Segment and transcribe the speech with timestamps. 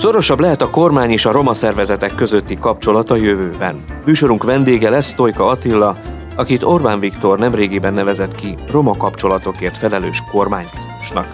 [0.00, 3.84] Szorosabb lehet a kormány és a roma szervezetek közötti kapcsolat a jövőben.
[4.04, 5.96] Műsorunk vendége lesz Tojka Attila,
[6.36, 11.26] akit Orbán Viktor nemrégiben nevezett ki roma kapcsolatokért felelős kormánybiztosnak.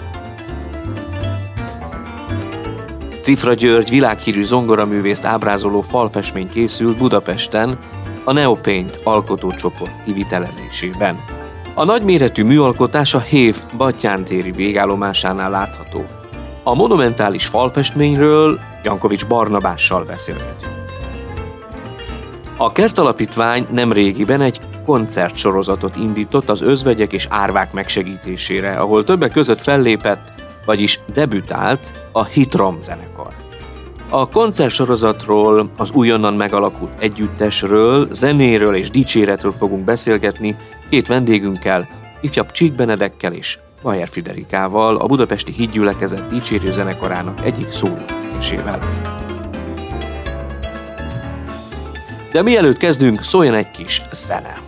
[3.23, 7.79] Cifra György világhírű zongoraművészt ábrázoló falfestmény készült Budapesten
[8.25, 11.17] a Neopaint alkotócsoport kivitelezésében.
[11.75, 16.05] A nagyméretű műalkotás a Hév Battyántéri végállomásánál látható.
[16.69, 20.73] A monumentális falfestményről Jankovics Barnabással beszélgetünk.
[22.57, 29.61] A kertalapítvány nem régiben egy koncertsorozatot indított az özvegyek és árvák megsegítésére, ahol többek között
[29.61, 30.33] fellépett,
[30.65, 33.33] vagyis debütált a Hitrom zenekar.
[34.09, 40.57] A koncertsorozatról, az újonnan megalakult együttesről, zenéről és dicséretről fogunk beszélgetni
[40.91, 41.89] két vendégünkkel,
[42.21, 48.79] ifjabb Csík Benedekkel és Bajer Friderikával, a budapesti hídgyülekezet dicsérő zenekarának egyik szólésével.
[52.33, 54.61] De mielőtt kezdünk, szóljon egy kis zene.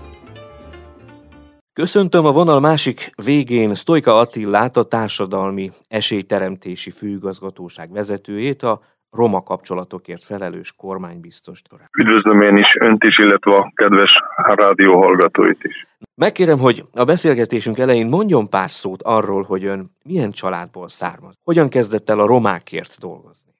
[1.72, 8.80] Köszöntöm a vonal másik végén Sztojka Attillát, a Társadalmi Esélyteremtési Főigazgatóság vezetőjét, a
[9.10, 11.62] roma kapcsolatokért felelős kormánybiztos.
[11.98, 15.86] Üdvözlöm én is önt is, illetve a kedves rádió hallgatóit is.
[16.14, 21.34] Megkérem, hogy a beszélgetésünk elején mondjon pár szót arról, hogy ön milyen családból származ.
[21.44, 23.52] Hogyan kezdett el a romákért dolgozni?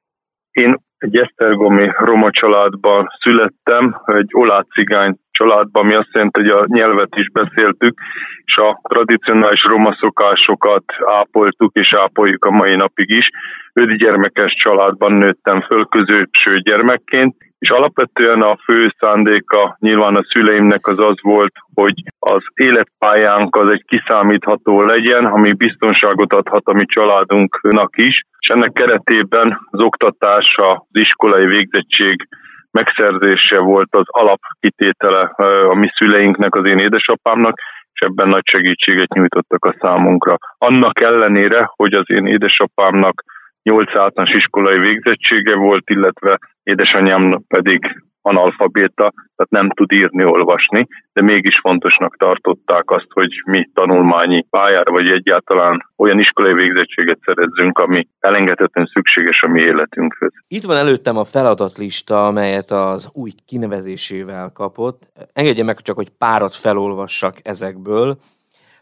[0.51, 6.65] Én egy esztergomi roma családban születtem, egy olá cigány családban, ami azt jelenti, hogy a
[6.67, 7.99] nyelvet is beszéltük,
[8.45, 13.29] és a tradicionális roma szokásokat ápoltuk és ápoljuk a mai napig is.
[13.73, 20.87] Öt gyermekes családban nőttem föl középső gyermekként, és alapvetően a fő szándéka nyilván a szüleimnek
[20.87, 26.85] az az volt, hogy az életpályánk az egy kiszámítható legyen, ami biztonságot adhat a mi
[26.87, 32.29] családunknak is, és ennek keretében az oktatás, az iskolai végzettség
[32.71, 35.21] megszerzése volt az alapkitétele
[35.69, 37.61] a mi szüleinknek, az én édesapámnak,
[37.93, 40.37] és ebben nagy segítséget nyújtottak a számunkra.
[40.59, 43.23] Annak ellenére, hogy az én édesapámnak
[43.63, 51.23] 8 általános iskolai végzettsége volt, illetve édesanyám pedig analfabéta, tehát nem tud írni, olvasni, de
[51.23, 58.09] mégis fontosnak tartották azt, hogy mi tanulmányi pályára, vagy egyáltalán olyan iskolai végzettséget szerezzünk, ami
[58.19, 60.33] elengedhetetlen szükséges a mi életünkhöz.
[60.49, 65.09] Itt van előttem a feladatlista, amelyet az új kinevezésével kapott.
[65.33, 68.17] Engedje meg csak, hogy párat felolvassak ezekből.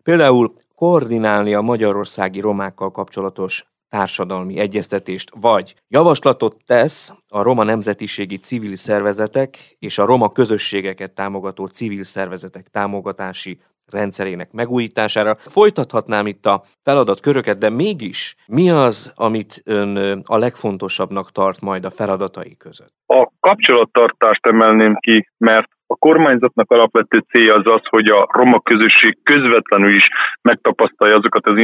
[0.02, 8.76] Például koordinálni a magyarországi romákkal kapcsolatos társadalmi egyeztetést, vagy javaslatot tesz a roma nemzetiségi civil
[8.76, 13.60] szervezetek és a roma közösségeket támogató civil szervezetek támogatási
[13.92, 15.34] rendszerének megújítására.
[15.34, 21.90] Folytathatnám itt a feladatköröket, de mégis mi az, amit ön a legfontosabbnak tart majd a
[21.90, 22.92] feladatai között?
[23.06, 29.18] A kapcsolattartást emelném ki, mert a kormányzatnak alapvető célja az az, hogy a roma közösség
[29.22, 30.08] közvetlenül is
[30.42, 31.56] megtapasztalja azokat az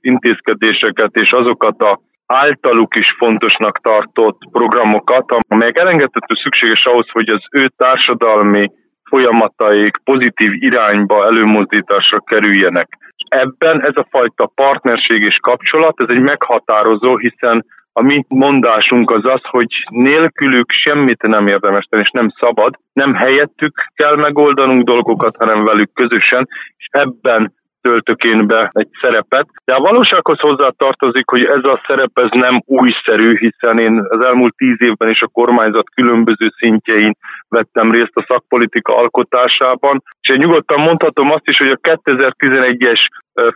[0.00, 7.42] intézkedéseket és azokat a általuk is fontosnak tartott programokat, amelyek elengedhető szükséges ahhoz, hogy az
[7.50, 8.70] ő társadalmi
[9.10, 12.88] folyamataik pozitív irányba előmozdításra kerüljenek.
[13.28, 19.24] Ebben ez a fajta partnerség és kapcsolat, ez egy meghatározó, hiszen a mi mondásunk az
[19.24, 25.36] az, hogy nélkülük semmit nem érdemes tenni, és nem szabad, nem helyettük kell megoldanunk dolgokat,
[25.36, 29.46] hanem velük közösen, és ebben töltök én be egy szerepet.
[29.64, 34.20] De a valósághoz hozzá tartozik, hogy ez a szerep ez nem újszerű, hiszen én az
[34.20, 37.16] elmúlt tíz évben is a kormányzat különböző szintjein
[37.48, 43.00] vettem részt a szakpolitika alkotásában, és én nyugodtan mondhatom azt is, hogy a 2011-es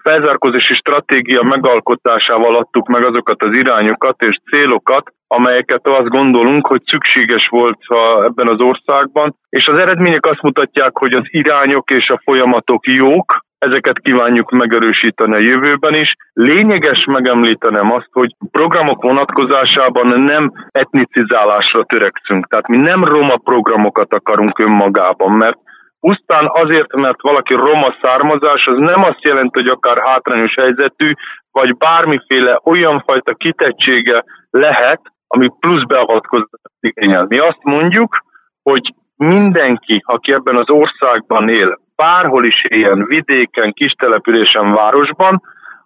[0.03, 7.49] felzárkózási stratégia megalkotásával adtuk meg azokat az irányokat és célokat, amelyeket azt gondolunk, hogy szükséges
[7.49, 7.79] volt
[8.25, 13.45] ebben az országban, és az eredmények azt mutatják, hogy az irányok és a folyamatok jók,
[13.67, 16.15] ezeket kívánjuk megerősíteni a jövőben is.
[16.33, 24.59] Lényeges megemlítenem azt, hogy programok vonatkozásában nem etnicizálásra törekszünk, tehát mi nem roma programokat akarunk
[24.59, 25.59] önmagában, mert
[26.01, 31.13] pusztán azért, mert valaki roma származás, az nem azt jelenti, hogy akár hátrányos helyzetű,
[31.53, 36.51] vagy bármiféle olyan fajta kitettsége lehet, ami plusz beavatkozást
[36.81, 37.27] igényel.
[37.29, 38.17] Mi azt mondjuk,
[38.63, 45.43] hogy mindenki, aki ebben az országban él, bárhol is éljen, vidéken, kistelepülésen, városban,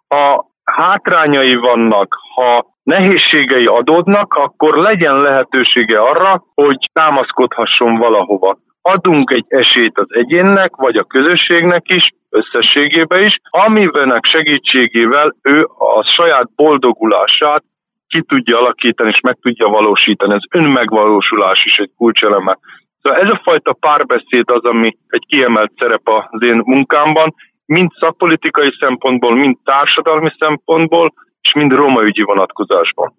[0.08, 8.58] ha hátrányai vannak, ha nehézségei adódnak, akkor legyen lehetősége arra, hogy támaszkodhasson valahova.
[8.82, 16.02] Adunk egy esélyt az egyénnek, vagy a közösségnek is, összességébe is, amivenek segítségével ő a
[16.16, 17.62] saját boldogulását
[18.08, 20.34] ki tudja alakítani és meg tudja valósítani.
[20.34, 22.58] Ez önmegvalósulás is egy kulcseleme.
[23.02, 27.34] Szóval ez a fajta párbeszéd az, ami egy kiemelt szerep az én munkámban,
[27.66, 33.12] mind szakpolitikai szempontból, mind társadalmi szempontból, és mind romaügyi vonatkozásban.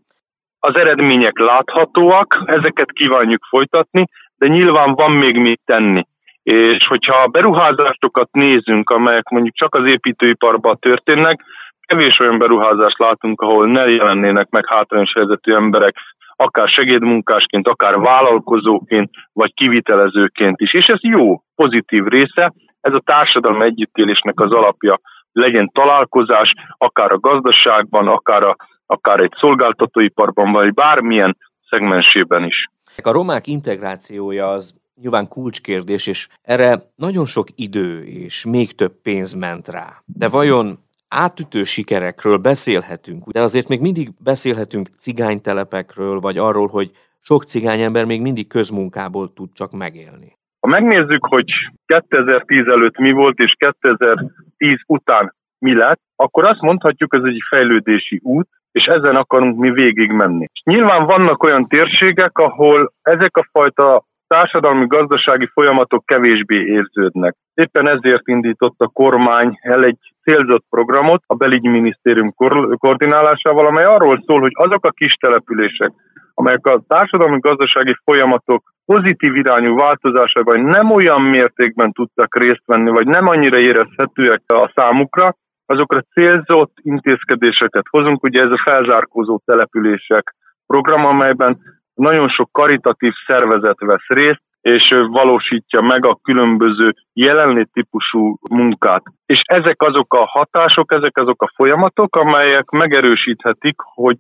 [0.60, 4.06] Az eredmények láthatóak, ezeket kívánjuk folytatni,
[4.38, 6.04] de nyilván van még mit tenni.
[6.44, 11.44] És hogyha a beruházásokat nézünk, amelyek mondjuk csak az építőiparban történnek,
[11.86, 15.96] kevés olyan beruházást látunk, ahol ne jelennének meg hátrányos helyzetű emberek,
[16.44, 20.74] akár segédmunkásként, akár vállalkozóként, vagy kivitelezőként is.
[20.74, 25.00] És ez jó, pozitív része, ez a társadalom együttélésnek az alapja,
[25.32, 28.56] legyen találkozás, akár a gazdaságban, akár, a,
[28.86, 31.38] akár egy szolgáltatóiparban, vagy bármilyen
[31.70, 32.66] szegmensében is.
[33.04, 39.34] A romák integrációja az nyilván kulcskérdés, és erre nagyon sok idő és még több pénz
[39.34, 39.88] ment rá.
[40.06, 46.92] De vajon átütő sikerekről beszélhetünk, de azért még mindig beszélhetünk cigánytelepekről, vagy arról, hogy
[47.22, 50.38] sok cigány ember még mindig közmunkából tud csak megélni.
[50.60, 51.52] Ha megnézzük, hogy
[51.86, 58.20] 2010 előtt mi volt, és 2010 után mi lett, akkor azt mondhatjuk, ez egy fejlődési
[58.24, 60.46] út, és ezen akarunk mi végig menni.
[60.64, 67.36] Nyilván vannak olyan térségek, ahol ezek a fajta társadalmi-gazdasági folyamatok kevésbé érződnek.
[67.54, 72.34] Éppen ezért indított a kormány el egy célzott programot a belügyminisztérium
[72.78, 75.92] koordinálásával, amely arról szól, hogy azok a kis települések,
[76.34, 83.28] amelyek a társadalmi-gazdasági folyamatok pozitív irányú változásában nem olyan mértékben tudtak részt venni, vagy nem
[83.28, 85.36] annyira érezhetőek a számukra,
[85.66, 88.24] azokra célzott intézkedéseket hozunk.
[88.24, 90.36] Ugye ez a felzárkózó települések
[90.68, 91.58] program, amelyben
[92.00, 99.04] nagyon sok karitatív szervezet vesz részt, és valósítja meg a különböző jelenlét típusú munkát.
[99.26, 104.18] És ezek azok a hatások, ezek azok a folyamatok, amelyek megerősíthetik, hogy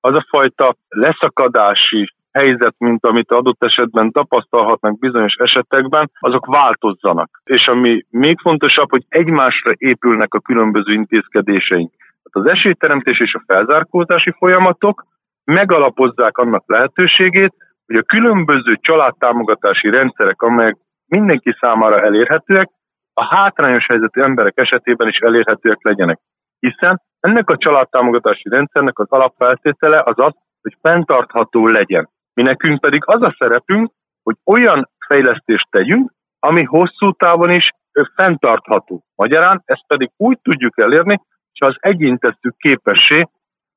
[0.00, 7.40] az a fajta leszakadási helyzet, mint amit adott esetben tapasztalhatnak bizonyos esetekben, azok változzanak.
[7.44, 11.90] És ami még fontosabb, hogy egymásra épülnek a különböző intézkedéseink.
[12.22, 15.04] Tehát az esélyteremtés és a felzárkózási folyamatok
[15.44, 17.54] megalapozzák annak lehetőségét,
[17.86, 22.68] hogy a különböző családtámogatási rendszerek, amelyek mindenki számára elérhetőek,
[23.14, 26.18] a hátrányos helyzetű emberek esetében is elérhetőek legyenek.
[26.58, 32.08] Hiszen ennek a családtámogatási rendszernek az alapfeltétele az az, hogy fenntartható legyen.
[32.34, 33.90] Mi nekünk pedig az a szerepünk,
[34.22, 37.70] hogy olyan fejlesztést tegyünk, ami hosszú távon is
[38.14, 39.02] fenntartható.
[39.14, 41.20] Magyarán ezt pedig úgy tudjuk elérni,
[41.58, 43.28] hogy az egyén tesszük képessé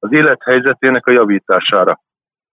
[0.06, 2.00] az élethelyzetének a javítására.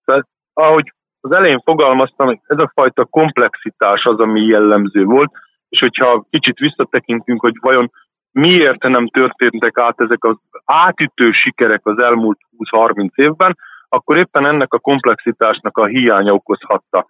[0.05, 5.33] Tehát, ahogy az elején fogalmaztam, ez a fajta komplexitás az, ami jellemző volt,
[5.69, 7.91] és hogyha kicsit visszatekintünk, hogy vajon
[8.33, 13.57] miért nem történtek át ezek az átütő sikerek az elmúlt 20-30 évben,
[13.89, 17.07] akkor éppen ennek a komplexitásnak a hiánya okozhatta.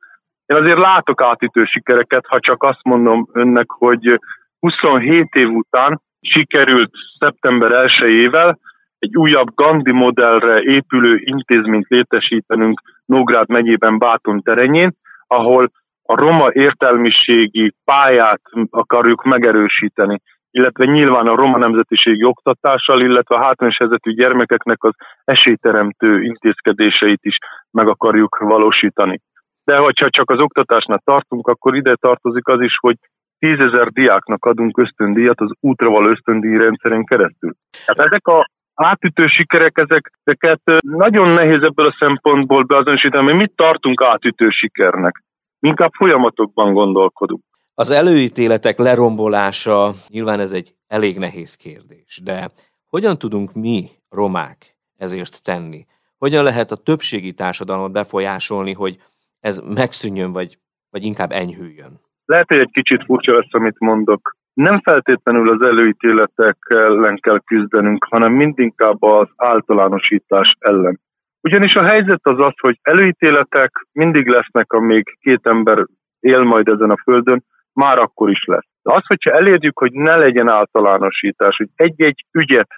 [0.46, 4.20] Én azért látok átütő sikereket, ha csak azt mondom önnek, hogy
[4.58, 8.56] 27 év után sikerült szeptember 1-ével
[9.02, 14.92] egy újabb Gandhi modellre épülő intézményt létesítenünk Nógrád megyében Báton terenyén,
[15.26, 15.70] ahol
[16.02, 18.40] a roma értelmiségi pályát
[18.70, 20.18] akarjuk megerősíteni,
[20.50, 27.36] illetve nyilván a roma nemzetiségi oktatással, illetve a hátrányos helyzetű gyermekeknek az esélyteremtő intézkedéseit is
[27.70, 29.20] meg akarjuk valósítani.
[29.64, 32.96] De hogyha csak az oktatásnál tartunk, akkor ide tartozik az is, hogy
[33.38, 37.52] tízezer diáknak adunk ösztöndíjat az útra való ösztöndíj rendszeren keresztül.
[37.86, 44.02] Tehát ezek a átütő sikerek, ezeket nagyon nehéz ebből a szempontból beazonosítani, hogy mit tartunk
[44.02, 45.24] átütő sikernek.
[45.60, 47.42] Inkább folyamatokban gondolkodunk.
[47.74, 52.48] Az előítéletek lerombolása nyilván ez egy elég nehéz kérdés, de
[52.86, 55.86] hogyan tudunk mi, romák, ezért tenni?
[56.18, 58.96] Hogyan lehet a többségi társadalmat befolyásolni, hogy
[59.40, 60.58] ez megszűnjön, vagy,
[60.90, 62.00] vagy inkább enyhüljön?
[62.24, 68.04] Lehet, hogy egy kicsit furcsa lesz, amit mondok, nem feltétlenül az előítéletek ellen kell küzdenünk,
[68.04, 71.00] hanem mindinkább az általánosítás ellen.
[71.40, 75.86] Ugyanis a helyzet az az, hogy előítéletek mindig lesznek, amíg két ember
[76.20, 78.68] él majd ezen a földön, már akkor is lesz.
[78.82, 82.68] De az, hogyha elérjük, hogy ne legyen általánosítás, hogy egy-egy ügyet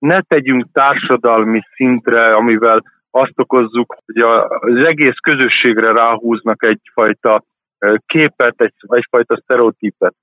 [0.00, 7.44] ne tegyünk társadalmi szintre, amivel azt okozzuk, hogy az egész közösségre ráhúznak egyfajta
[8.06, 10.14] képet, egy, egyfajta sztereotípet.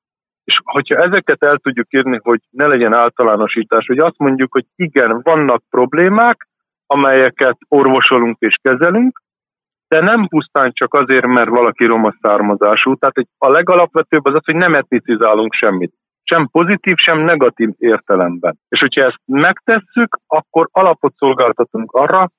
[0.48, 5.20] És hogyha ezeket el tudjuk írni, hogy ne legyen általánosítás, hogy azt mondjuk, hogy igen,
[5.24, 6.48] vannak problémák,
[6.86, 9.22] amelyeket orvosolunk és kezelünk,
[9.88, 12.96] de nem pusztán csak azért, mert valaki roma származású.
[12.96, 15.94] Tehát a legalapvetőbb az az, hogy nem etnicizálunk semmit.
[16.24, 18.58] Sem pozitív, sem negatív értelemben.
[18.70, 22.30] És hogyha ezt megtesszük, akkor alapot szolgáltatunk arra,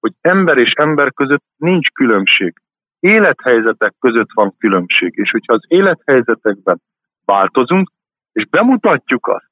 [0.00, 2.52] hogy ember és ember között nincs különbség.
[3.00, 6.80] Élethelyzetek között van különbség, és hogyha az élethelyzetekben
[7.26, 7.90] változunk,
[8.32, 9.50] és bemutatjuk azt,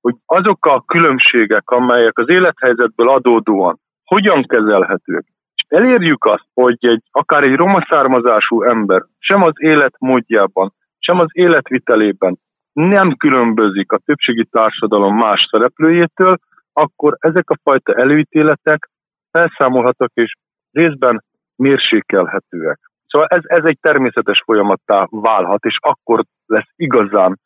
[0.00, 5.24] hogy azok a különbségek, amelyek az élethelyzetből adódóan hogyan kezelhetők,
[5.54, 11.28] és elérjük azt, hogy egy, akár egy roma származású ember sem az életmódjában, sem az
[11.32, 12.38] életvitelében
[12.72, 16.38] nem különbözik a többségi társadalom más szereplőjétől,
[16.72, 18.88] akkor ezek a fajta előítéletek
[19.30, 20.34] felszámolhatók és
[20.72, 21.24] részben
[21.56, 22.89] mérsékelhetőek.
[23.10, 27.38] Szóval ez, ez egy természetes folyamattá válhat, és akkor lesz igazán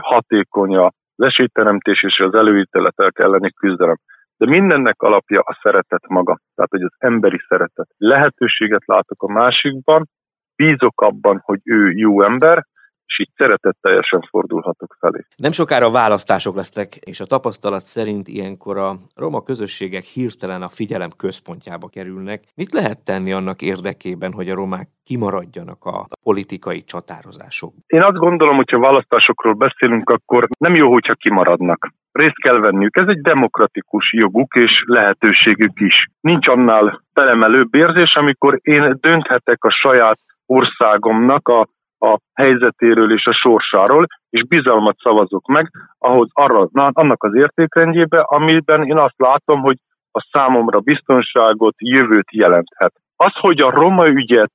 [0.00, 3.96] hatékony az esélyteremtés és az előítéletek elleni küzdelem.
[4.36, 7.88] De mindennek alapja a szeretet maga, tehát hogy az emberi szeretet.
[7.96, 10.08] Lehetőséget látok a másikban,
[10.56, 12.64] bízok abban, hogy ő jó ember,
[13.12, 15.20] és így szeretetteljesen fordulhatok felé.
[15.36, 21.10] Nem sokára választások lesznek, és a tapasztalat szerint ilyenkor a roma közösségek hirtelen a figyelem
[21.16, 22.42] központjába kerülnek.
[22.54, 27.72] Mit lehet tenni annak érdekében, hogy a romák kimaradjanak a politikai csatározások?
[27.86, 31.90] Én azt gondolom, hogyha választásokról beszélünk, akkor nem jó, hogyha kimaradnak.
[32.12, 32.96] Részt kell venniük.
[32.96, 36.06] Ez egy demokratikus joguk és lehetőségük is.
[36.20, 41.68] Nincs annál felemelőbb érzés, amikor én dönthetek a saját országomnak a
[42.02, 48.20] a helyzetéről és a sorsáról, és bizalmat szavazok meg ahhoz arra, na, annak az értékrendjébe,
[48.20, 49.76] amiben én azt látom, hogy
[50.12, 52.92] a számomra biztonságot, jövőt jelenthet.
[53.16, 54.52] Az, hogy a roma ügyet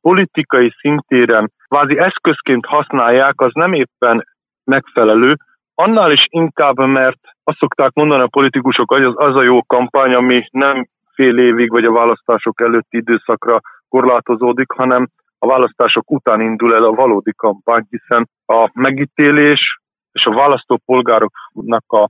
[0.00, 4.26] politikai szintéren kvázi eszközként használják, az nem éppen
[4.64, 5.36] megfelelő,
[5.74, 10.14] annál is inkább, mert azt szokták mondani a politikusok, hogy az, az a jó kampány,
[10.14, 15.08] ami nem fél évig vagy a választások előtti időszakra korlátozódik, hanem
[15.44, 19.78] a választások után indul el a valódi kampány, hiszen a megítélés
[20.12, 22.08] és a választópolgároknak a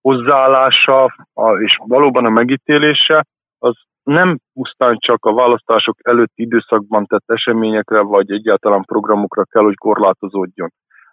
[0.00, 3.24] hozzáállása a, és valóban a megítélése
[3.58, 9.76] az nem pusztán csak a választások előtti időszakban tett eseményekre vagy egyáltalán programokra kell, hogy
[9.76, 10.68] korlátozódjon,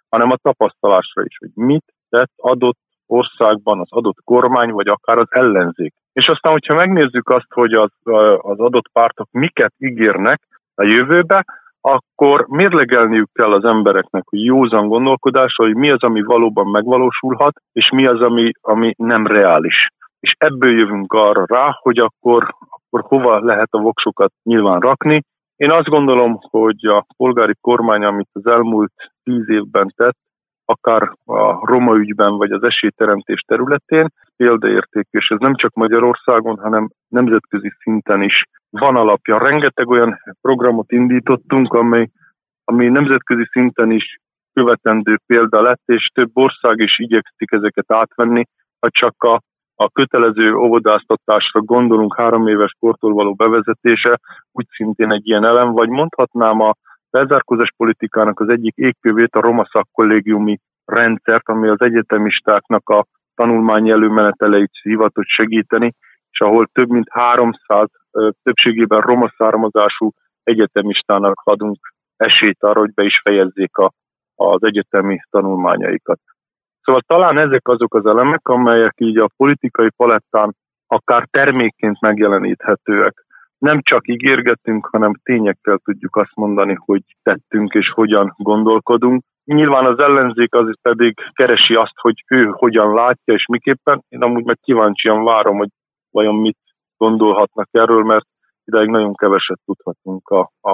[0.08, 5.28] hanem a tapasztalásra is, hogy mit tett adott országban az adott kormány, vagy akár az
[5.30, 5.94] ellenzék.
[6.12, 7.90] És aztán, hogyha megnézzük azt, hogy az,
[8.36, 10.40] az adott pártok miket ígérnek
[10.74, 11.44] a jövőbe,
[11.84, 17.90] akkor mérlegelniük kell az embereknek, hogy józan gondolkodása, hogy mi az, ami valóban megvalósulhat, és
[17.90, 19.88] mi az, ami, ami nem reális.
[20.20, 25.22] És ebből jövünk arra rá, hogy akkor, akkor hova lehet a voksokat nyilván rakni.
[25.56, 30.16] Én azt gondolom, hogy a polgári kormány, amit az elmúlt tíz évben tett,
[30.64, 36.88] akár a roma ügyben, vagy az esélyteremtés területén példaérték, és ez nem csak Magyarországon, hanem
[37.08, 39.38] nemzetközi szinten is van alapja.
[39.38, 42.08] Rengeteg olyan programot indítottunk, amely,
[42.64, 44.18] ami nemzetközi szinten is
[44.52, 48.44] követendő példa lett, és több ország is igyekszik ezeket átvenni,
[48.80, 49.40] ha csak a,
[49.74, 54.18] a kötelező óvodáztatásra gondolunk három éves kortól való bevezetése,
[54.52, 56.74] úgy szintén egy ilyen elem, vagy mondhatnám a
[57.10, 64.70] bezárkózás politikának az egyik égkövét a roma szakkollégiumi rendszert, ami az egyetemistáknak a tanulmányi előmeneteleit
[64.82, 65.94] hivatott segíteni,
[66.30, 67.88] és ahol több mint 300
[68.42, 70.10] többségében roma származású
[70.42, 71.78] egyetemistának adunk
[72.16, 73.92] esélyt arra, hogy be is fejezzék a,
[74.34, 76.18] az egyetemi tanulmányaikat.
[76.82, 80.54] Szóval talán ezek azok az elemek, amelyek így a politikai palettán
[80.86, 83.24] akár termékként megjeleníthetőek.
[83.58, 89.22] Nem csak ígérgetünk, hanem tényekkel tudjuk azt mondani, hogy tettünk és hogyan gondolkodunk.
[89.44, 94.02] Nyilván az ellenzék az pedig keresi azt, hogy ő hogyan látja és miképpen.
[94.08, 95.68] Én amúgy meg kíváncsian várom, hogy
[96.10, 96.56] vajon mit
[97.04, 98.26] gondolhatnak erről, mert
[98.64, 100.72] ideig nagyon keveset tudhatunk a, a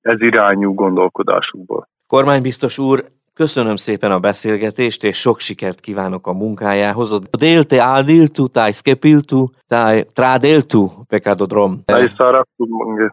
[0.00, 1.88] ez irányú gondolkodásukból.
[2.06, 2.98] Kormánybiztos úr,
[3.34, 7.20] Köszönöm szépen a beszélgetést, és sok sikert kívánok a munkájához.
[7.38, 11.80] Delte adiltu, tai skepiltu, tai tradeltu pecadodrom.
[11.86, 12.64] Nais arabtu,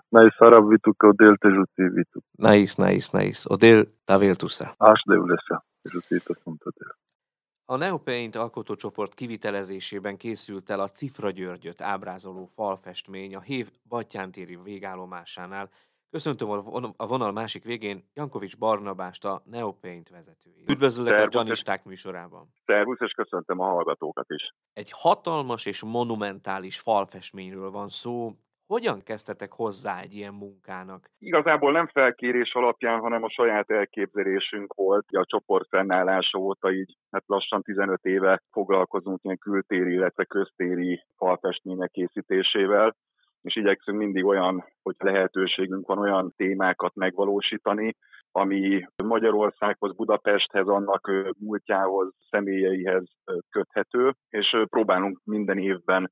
[0.09, 2.19] nais arabvitu, că delte jutivitu.
[2.37, 3.45] Nais, nais, nais.
[3.47, 4.73] Odel taveltusa.
[4.77, 6.91] Aș deulesa, jutită sunt odel.
[7.71, 15.69] A Neopaint alkotócsoport kivitelezésében készült el a Cifra Györgyöt ábrázoló falfestmény a Hév Battyántéri végállomásánál.
[16.11, 16.49] Köszöntöm
[16.97, 20.69] a vonal másik végén Jankovics Barnabást, a Neopaint vezetőjét.
[20.69, 22.53] Üdvözöllek a Gyanisták műsorában.
[22.65, 24.53] Szervusz, és köszöntöm a hallgatókat is.
[24.73, 28.33] Egy hatalmas és monumentális falfestményről van szó,
[28.73, 31.09] hogyan kezdtetek hozzá egy ilyen munkának?
[31.19, 35.05] Igazából nem felkérés alapján, hanem a saját elképzelésünk volt.
[35.11, 41.91] A csoport fennállása óta így hát lassan 15 éve foglalkozunk ilyen kültéri, illetve köztéri falfestmények
[41.91, 42.95] készítésével
[43.41, 47.95] és igyekszünk mindig olyan, hogy lehetőségünk van olyan témákat megvalósítani,
[48.31, 53.03] ami Magyarországhoz, Budapesthez, annak múltjához, személyeihez
[53.49, 56.11] köthető, és próbálunk minden évben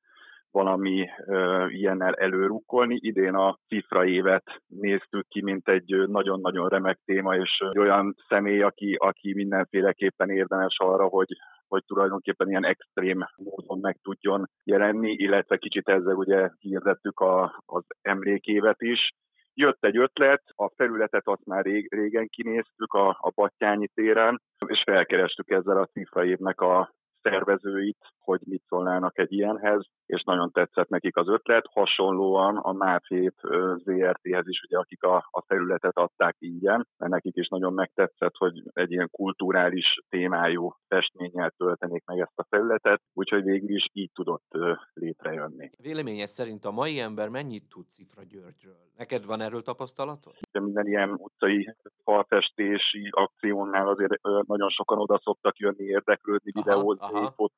[0.52, 2.98] valami ö, ilyennel előrukkolni.
[3.02, 8.94] Idén a cifra évet néztük ki, mint egy nagyon-nagyon remek téma, és olyan személy, aki,
[8.94, 11.28] aki mindenféleképpen érdemes arra, hogy
[11.68, 17.84] hogy tulajdonképpen ilyen extrém módon meg tudjon jelenni, illetve kicsit ezzel ugye hirdettük a, az
[18.02, 19.10] emlékévet is.
[19.54, 24.84] Jött egy ötlet, a felületet azt már rég, régen kinéztük a, a Battyányi téren, és
[24.86, 30.90] felkerestük ezzel a cifra évnek a szervezőit, hogy mit szólnának egy ilyenhez, és nagyon tetszett
[30.90, 31.66] nekik az ötlet.
[31.72, 33.34] Hasonlóan a MÁFÉP
[33.76, 38.64] ZRT-hez is, ugye, akik a, a felületet adták ingyen, mert nekik is nagyon megtetszett, hogy
[38.74, 44.58] egy ilyen kulturális témájú festménnyel töltenék meg ezt a felületet, úgyhogy végül is így tudott
[44.94, 45.70] létrejönni.
[45.82, 48.78] Véleményed szerint a mai ember mennyit tud Cifra Györgyről?
[48.98, 50.34] Neked van erről tapasztalatod?
[50.52, 57.54] De minden ilyen utcai falfestési akciónál azért nagyon sokan oda szoktak jönni, érdeklődni, videózni, fot,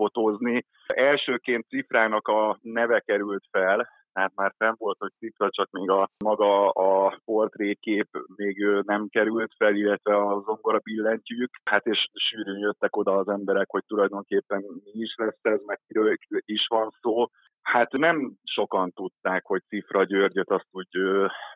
[0.00, 0.64] fotózni.
[0.86, 6.10] Elsőként Cifrának a neve került fel, tehát már fenn volt, hogy cifra, csak még a
[6.24, 11.50] maga a portrékép még nem került fel, illetve a zongora billentyűk.
[11.64, 16.16] Hát és sűrűn jöttek oda az emberek, hogy tulajdonképpen mi is lesz ez, meg kiről
[16.44, 17.26] is van szó.
[17.62, 20.68] Hát nem sokan tudták, hogy Cifra Györgyöt azt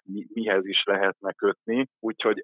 [0.04, 2.42] mi, mihez is lehetne kötni, úgyhogy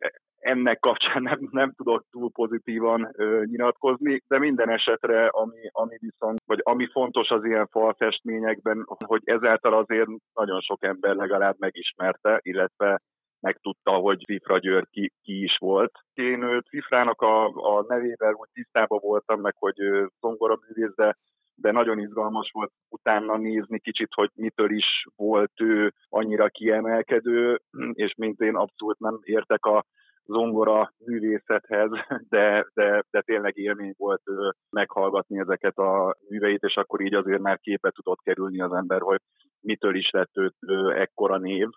[0.50, 6.38] ennek kapcsán nem, nem tudok túl pozitívan ö, nyilatkozni, de minden esetre, ami, ami viszont,
[6.47, 13.00] vagy ami fontos az ilyen falfestményekben, hogy ezáltal azért nagyon sok ember legalább megismerte, illetve
[13.40, 15.92] megtudta, hogy Cifra György ki, ki is volt.
[16.14, 19.76] Én Cifrának a, a nevével úgy tisztában voltam, meg hogy
[20.21, 21.16] zongoraművész, de
[21.61, 27.61] de nagyon izgalmas volt utána nézni kicsit, hogy mitől is volt ő annyira kiemelkedő,
[27.92, 29.85] és mint én abszolút nem értek a
[30.25, 31.91] zongora művészethez,
[32.35, 34.23] de, de, de tényleg élmény volt
[34.71, 39.21] meghallgatni ezeket a műveit, és akkor így azért már képet tudott kerülni az ember, hogy
[39.61, 40.55] mitől is lett őt
[40.94, 41.68] ekkora név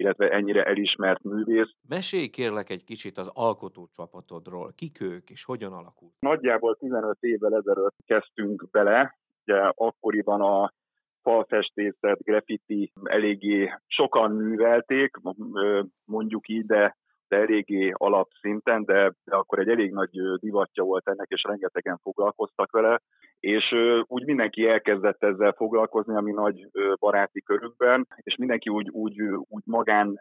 [0.00, 1.70] illetve ennyire elismert művész.
[1.88, 4.72] Mesélj kérlek egy kicsit az alkotó csapatodról.
[4.76, 6.12] Kik ők és hogyan alakult?
[6.18, 10.72] Nagyjából 15 évvel ezelőtt kezdtünk bele, ugye akkoriban a
[11.22, 15.16] falfestészet, graffiti eléggé sokan művelték,
[16.04, 16.96] mondjuk így, de
[17.30, 22.70] de eléggé alapszinten, de, de akkor egy elég nagy divatja volt ennek, és rengetegen foglalkoztak
[22.70, 23.00] vele,
[23.40, 23.74] és
[24.06, 26.66] úgy mindenki elkezdett ezzel foglalkozni, ami nagy
[26.98, 30.20] baráti körükben, és mindenki úgy, úgy, úgy magán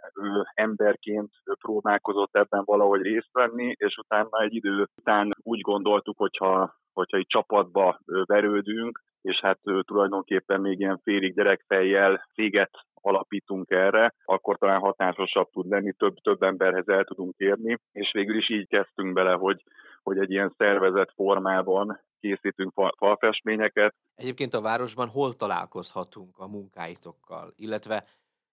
[0.53, 7.17] emberként próbálkozott ebben valahogy részt venni, és utána egy idő után úgy gondoltuk, hogyha hogyha
[7.17, 14.79] egy csapatba verődünk, és hát tulajdonképpen még ilyen félig gyerekfejjel céget alapítunk erre, akkor talán
[14.79, 19.33] hatásosabb tud lenni, több, több emberhez el tudunk érni, és végül is így kezdtünk bele,
[19.33, 19.63] hogy,
[20.03, 23.95] hogy egy ilyen szervezett formában készítünk falfestményeket.
[24.15, 28.05] Egyébként a városban hol találkozhatunk a munkáitokkal, illetve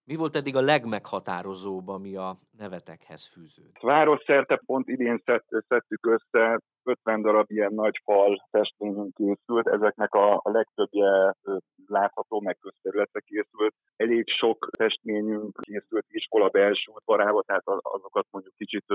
[0.03, 3.71] mi volt eddig a legmeghatározóbb, ami a nevetekhez fűződ?
[3.81, 5.23] Város szerte pont idén
[5.67, 11.35] szedtük össze 50 darab ilyen nagy fal festményünk készült, ezeknek a, a legtöbbje
[11.87, 13.73] látható, meg közterületre készült.
[13.95, 18.85] Elég sok festményünk készült iskola belső udvarába, tehát azokat mondjuk kicsit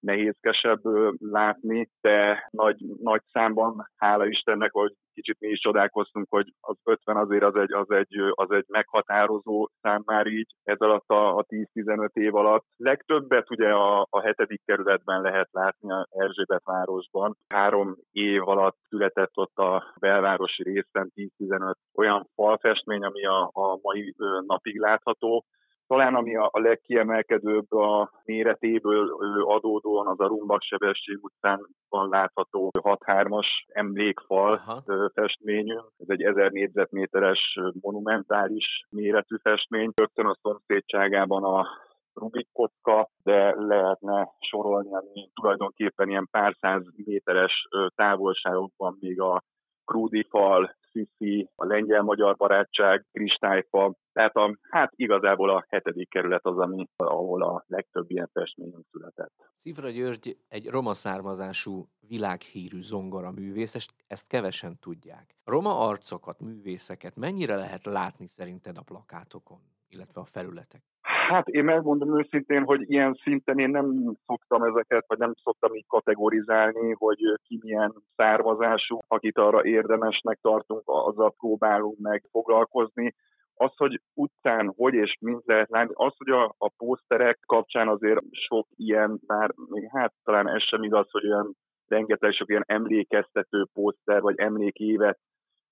[0.00, 0.80] nehézkesebb
[1.18, 7.16] látni, de nagy, nagy számban, hála Istennek, hogy kicsit mi is csodálkoztunk, hogy az 50
[7.16, 11.44] azért az egy, az egy, az egy meghatározó szám már így ez alatt a, a
[11.44, 12.64] 10-15 év alatt.
[12.76, 17.29] Legtöbbet ugye a, a hetedik kerületben lehet látni a Erzsébet városban.
[17.48, 24.14] Három év alatt született ott a belvárosi részen 10-15 olyan falfestmény, ami a, a mai
[24.46, 25.44] napig látható.
[25.86, 29.14] Talán ami a, legkiemelkedőbb a méretéből
[29.44, 34.82] adódóan az a Rumbak Sebesség után van látható 6-3-as emlékfal Aha.
[35.14, 35.84] festményünk.
[35.98, 39.90] Ez egy 1000 négyzetméteres monumentális méretű festmény.
[39.94, 41.66] Rögtön a szomszédságában a
[42.14, 49.42] Rubik kocka, de lehetne sorolni, ami tulajdonképpen ilyen pár száz méteres távolságokban még a
[49.84, 56.58] Krúdi fal, Sziszi, a lengyel-magyar barátság, kristályfa, tehát a, hát igazából a hetedik kerület az,
[56.58, 59.32] ami, ahol a legtöbb ilyen festményünk született.
[59.56, 65.36] Szifra György egy roma származású világhírű zongora művész, ezt kevesen tudják.
[65.44, 70.82] Roma arcokat, művészeket mennyire lehet látni szerinted a plakátokon, illetve a felületek?
[71.30, 75.86] Hát én megmondom őszintén, hogy ilyen szinten én nem szoktam ezeket, vagy nem szoktam így
[75.86, 83.14] kategorizálni, hogy ki milyen származású, akit arra érdemesnek tartunk, azzal próbálunk meg foglalkozni.
[83.54, 88.20] Az, hogy utcán hogy és mint lehet látni, az, hogy a, a pószterek kapcsán azért
[88.30, 89.50] sok ilyen, bár
[89.92, 95.18] hát talán ez sem igaz, hogy olyan rengeteg sok ilyen emlékeztető pószter, vagy emlékévet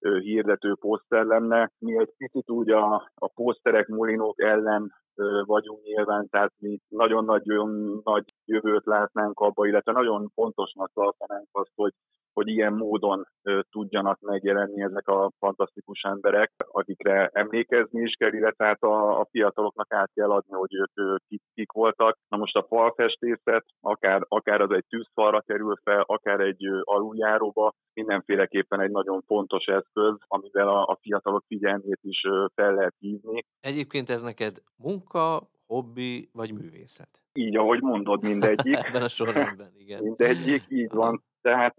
[0.00, 1.70] hirdető poszter lenne.
[1.78, 4.92] Mi egy picit úgy a, a poszterek, mulinók ellen
[5.44, 11.72] vagyunk nyilván, tehát mi nagyon nagyon nagy jövőt látnánk abba, illetve nagyon fontosnak tartanánk azt,
[11.74, 11.92] hogy
[12.38, 13.26] hogy ilyen módon
[13.70, 19.92] tudjanak megjelenni ezek a fantasztikus emberek, akikre emlékezni is kell, illetve hát a, a fiataloknak
[19.92, 22.18] át kell adni, hogy ők kik, kik voltak.
[22.28, 28.80] Na most a falfestészet, akár, akár az egy tűzfalra kerül fel, akár egy aluljáróba, mindenféleképpen
[28.80, 32.20] egy nagyon fontos eszköz, amivel a, a fiatalok figyelmét is
[32.54, 33.44] fel lehet hívni.
[33.60, 37.22] Egyébként ez neked munka, hobbi vagy művészet?
[37.32, 38.76] Így, ahogy mondod, mindegyik.
[38.86, 40.02] Ebben a sorrendben, igen.
[40.02, 41.22] Mindegyik, így van.
[41.40, 41.74] Tehát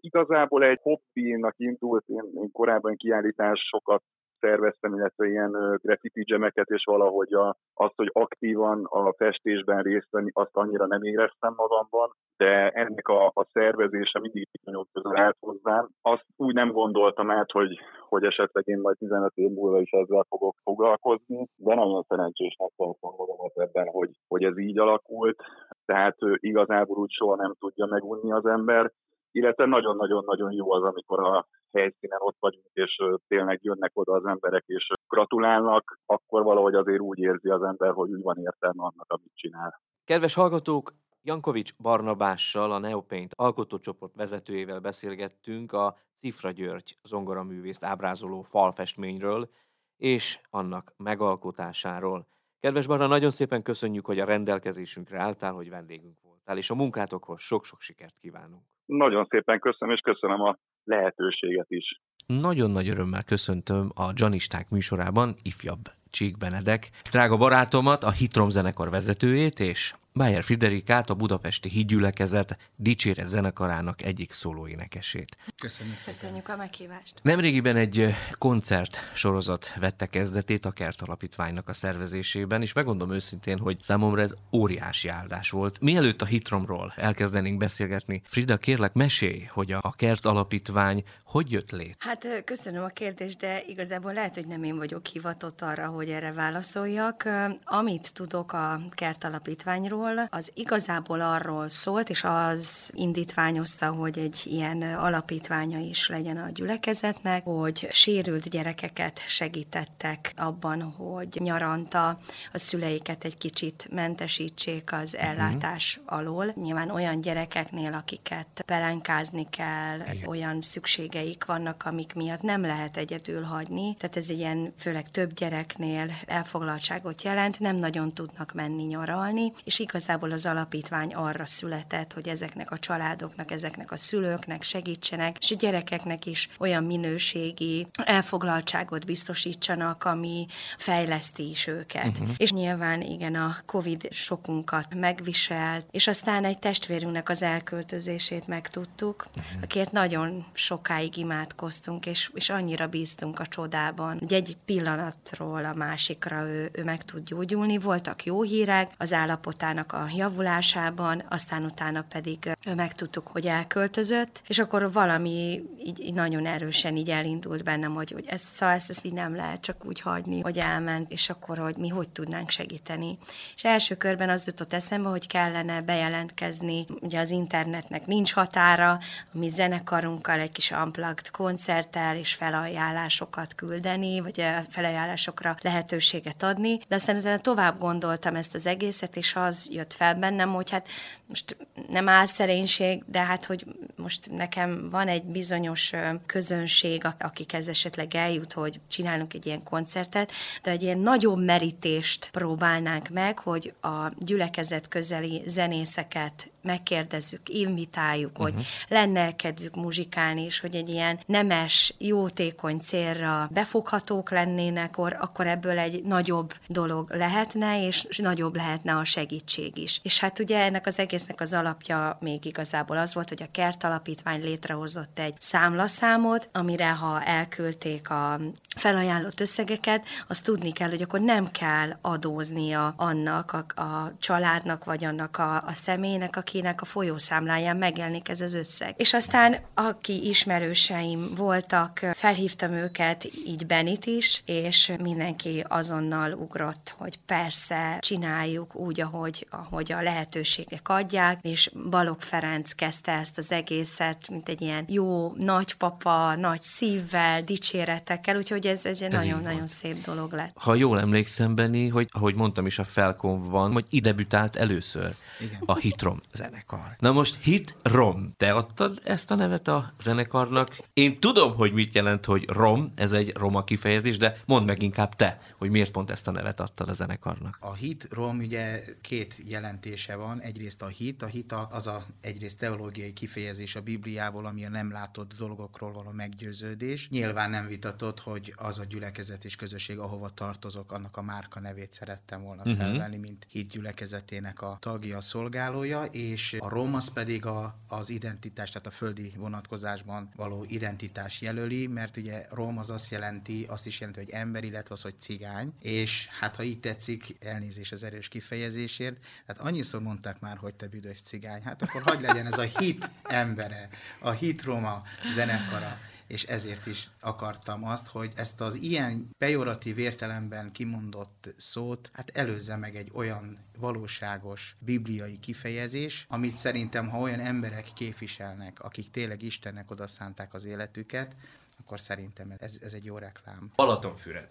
[0.00, 4.02] igazából egy hobbinak indult, én, én korábban kiállításokat
[4.44, 10.30] szerveztem, illetve ilyen graffiti gemeket, és valahogy a, azt, hogy aktívan a festésben részt venni,
[10.32, 15.88] azt annyira nem éreztem magamban, de ennek a, a szervezése mindig nagyon közel állt hozzám.
[16.02, 20.26] Azt úgy nem gondoltam át, hogy, hogy esetleg én majd 15 év múlva is ezzel
[20.28, 25.42] fogok foglalkozni, de nagyon szerencsésnek tartom magamat ebben, hogy, hogy ez így alakult.
[25.84, 28.92] Tehát igazából úgy soha nem tudja megunni az ember,
[29.30, 34.64] illetve nagyon-nagyon-nagyon jó az, amikor a helyszínen ott vagyunk, és tényleg jönnek oda az emberek,
[34.66, 39.32] és gratulálnak, akkor valahogy azért úgy érzi az ember, hogy úgy van értelme annak, amit
[39.34, 39.80] csinál.
[40.04, 40.92] Kedves hallgatók,
[41.22, 49.48] Jankovics Barnabással, a Neopaint alkotócsoport vezetőjével beszélgettünk a Cifra György zongoraművészt ábrázoló falfestményről
[49.96, 52.26] és annak megalkotásáról.
[52.64, 57.40] Kedves Barna, nagyon szépen köszönjük, hogy a rendelkezésünkre álltál, hogy vendégünk voltál, és a munkátokhoz
[57.40, 58.62] sok-sok sikert kívánunk.
[58.84, 62.00] Nagyon szépen köszönöm, és köszönöm a lehetőséget is.
[62.26, 68.90] Nagyon nagy örömmel köszöntöm a Janisták műsorában ifjabb Csík Benedek, drága barátomat, a Hitrom zenekar
[68.90, 75.36] vezetőjét, és Bayer Friderikát, a budapesti hídgyülekezet dicséret zenekarának egyik szólóénekesét.
[75.56, 77.14] Köszönjük, Köszönjük a meghívást.
[77.22, 83.80] Nemrégiben egy koncert sorozat vette kezdetét a Kert Alapítványnak a szervezésében, és megmondom őszintén, hogy
[83.80, 85.80] számomra ez óriási áldás volt.
[85.80, 91.96] Mielőtt a Hitromról elkezdenénk beszélgetni, Frida, kérlek, mesélj, hogy a Kert Alapítvány hogy jött lét?
[91.98, 96.32] Hát köszönöm a kérdést, de igazából lehet, hogy nem én vagyok hivatott arra, hogy erre
[96.32, 97.28] válaszoljak.
[97.64, 104.42] Amit tudok a Kert Alapítványról, Alapítványról, az igazából arról szólt, és az indítványozta, hogy egy
[104.44, 112.18] ilyen alapítványa is legyen a gyülekezetnek, hogy sérült gyerekeket segítettek abban, hogy nyaranta
[112.52, 115.24] a szüleiket egy kicsit mentesítsék az mhm.
[115.24, 116.18] ellátás uh-huh.
[116.18, 116.52] alól.
[116.54, 120.28] Nyilván olyan gyerekeknél, akiket pelenkázni kell, Igen.
[120.28, 123.96] olyan szükségeik vannak, amik miatt nem lehet egyedül hagyni.
[123.98, 130.30] Tehát ez ilyen főleg több gyereknél elfoglaltságot jelent, nem nagyon tudnak menni nyaralni, és igazából
[130.30, 136.26] az alapítvány arra született, hogy ezeknek a családoknak, ezeknek a szülőknek segítsenek, és a gyerekeknek
[136.26, 142.18] is olyan minőségi elfoglaltságot biztosítsanak, ami fejleszti is őket.
[142.18, 142.34] Uh-huh.
[142.36, 149.62] És nyilván igen, a Covid sokunkat megviselt, és aztán egy testvérünknek az elköltözését megtudtuk, uh-huh.
[149.62, 156.48] akért nagyon sokáig imádkoztunk, és, és annyira bíztunk a csodában, hogy egy pillanatról a másikra
[156.48, 157.78] ő, ő meg tud gyógyulni.
[157.78, 164.92] Voltak jó hírek, az állapotának a javulásában, aztán utána pedig megtudtuk, hogy elköltözött, és akkor
[164.92, 169.12] valami így, így nagyon erősen így elindult bennem, hogy, hogy ezt, szóval ezt, ezt így
[169.12, 173.18] nem lehet csak úgy hagyni, hogy elment, és akkor, hogy mi hogy tudnánk segíteni.
[173.54, 178.98] És első körben az jutott eszembe, hogy kellene bejelentkezni, ugye az internetnek nincs határa,
[179.32, 187.40] mi zenekarunkkal egy kis unplugged koncerttel és felajánlásokat küldeni, vagy felajánlásokra lehetőséget adni, de aztán
[187.42, 190.88] tovább gondoltam ezt az egészet, és az jött fel bennem, hogy hát
[191.26, 191.56] most
[191.88, 193.64] nem áll szerénység, de hát, hogy
[194.04, 195.92] most nekem van egy bizonyos
[196.26, 203.08] közönség, akikhez esetleg eljut, hogy csinálunk egy ilyen koncertet, de egy ilyen nagyobb merítést próbálnánk
[203.08, 208.44] meg, hogy a gyülekezet közeli zenészeket megkérdezzük, invitáljuk, uh-huh.
[208.44, 208.62] hogy mhm.
[208.88, 215.78] lenne kedvük muzsikálni, és hogy egy ilyen nemes, jótékony célra befoghatók lennének, akkor, akkor ebből
[215.78, 220.00] egy nagyobb dolog lehetne, és nagyobb lehetne a segítség is.
[220.02, 223.84] És hát ugye ennek az egésznek az alapja még igazából az volt, hogy a Kert
[223.94, 228.40] Alapítvány létrehozott egy számlaszámot, amire ha elküldték a
[228.76, 235.04] felajánlott összegeket, azt tudni kell, hogy akkor nem kell adóznia annak a, a családnak, vagy
[235.04, 238.94] annak a, a személynek, akinek a folyószámláján megjelenik ez az összeg.
[238.96, 247.18] És aztán, aki ismerőseim voltak, felhívtam őket, így Benit is, és mindenki azonnal ugrott, hogy
[247.26, 253.73] persze, csináljuk úgy, ahogy, ahogy a lehetőségek adják, és Balog Ferenc kezdte ezt az egész
[253.74, 259.96] egészet, mint egy ilyen jó nagypapa, nagy szívvel, dicséretekkel, úgyhogy ez, ez egy nagyon-nagyon szép
[259.96, 260.56] dolog lett.
[260.58, 265.62] Ha jól emlékszem, Benni, hogy ahogy mondtam is a Felkonban, hogy ide debütált először Igen.
[265.64, 266.96] a Hitrom zenekar.
[266.98, 270.76] Na most Hitrom, te adtad ezt a nevet a zenekarnak?
[270.92, 275.14] Én tudom, hogy mit jelent, hogy rom, ez egy roma kifejezés, de mondd meg inkább
[275.14, 277.56] te, hogy miért pont ezt a nevet adtad a zenekarnak.
[277.60, 280.40] A hit, rom, ugye két jelentése van.
[280.40, 284.92] Egyrészt a hit, a hit az a egyrészt teológiai kifejezés a Bibliából, ami a nem
[284.92, 287.08] látott dolgokról való meggyőződés.
[287.08, 291.92] Nyilván nem vitatott, hogy az a gyülekezet és közösség, ahova tartozok, annak a márka nevét
[291.92, 292.76] szerettem volna uh-huh.
[292.76, 298.70] felvenni, mint hit gyülekezetének a tagja, a szolgálója, és a az pedig a, az identitás,
[298.70, 304.00] tehát a földi vonatkozásban való identitás jelöli, mert ugye rom az azt jelenti, azt is
[304.00, 308.28] jelenti, hogy ember, illetve az, hogy cigány, és hát ha így tetszik, elnézés az erős
[308.28, 312.62] kifejezésért, tehát annyiszor mondták már, hogy te büdös cigány, hát akkor hagy legyen ez a
[312.78, 313.10] hit
[313.54, 313.88] embere,
[314.18, 320.72] a hit roma zenekara és ezért is akartam azt, hogy ezt az ilyen pejoratív értelemben
[320.72, 327.86] kimondott szót, hát előzze meg egy olyan valóságos bibliai kifejezés, amit szerintem, ha olyan emberek
[327.94, 331.36] képviselnek, akik tényleg Istennek odaszánták az életüket,
[331.84, 333.70] akkor szerintem ez, ez egy jó reklám.
[333.76, 334.48] Balatonfüred.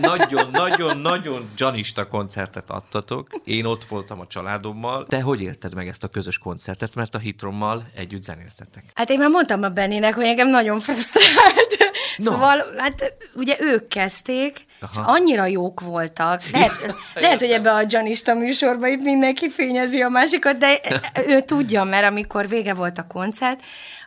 [0.00, 3.28] Nagyon-nagyon-nagyon janista koncertet adtatok.
[3.44, 5.06] Én ott voltam a családommal.
[5.06, 8.84] Te hogy élted meg ezt a közös koncertet, mert a Hitrommal együtt zenéltetek?
[8.94, 11.76] Hát én már mondtam a Bennének, hogy engem nagyon frusztrált.
[12.16, 12.30] No.
[12.30, 14.90] Szóval, hát ugye ők kezdték, Aha.
[14.92, 16.42] és annyira jók voltak.
[16.50, 20.80] Lehet, lehet, hogy ebbe a janista műsorba itt mindenki fényezi a másikat, de
[21.26, 23.62] ő tudja, mert amikor vége volt a koncert,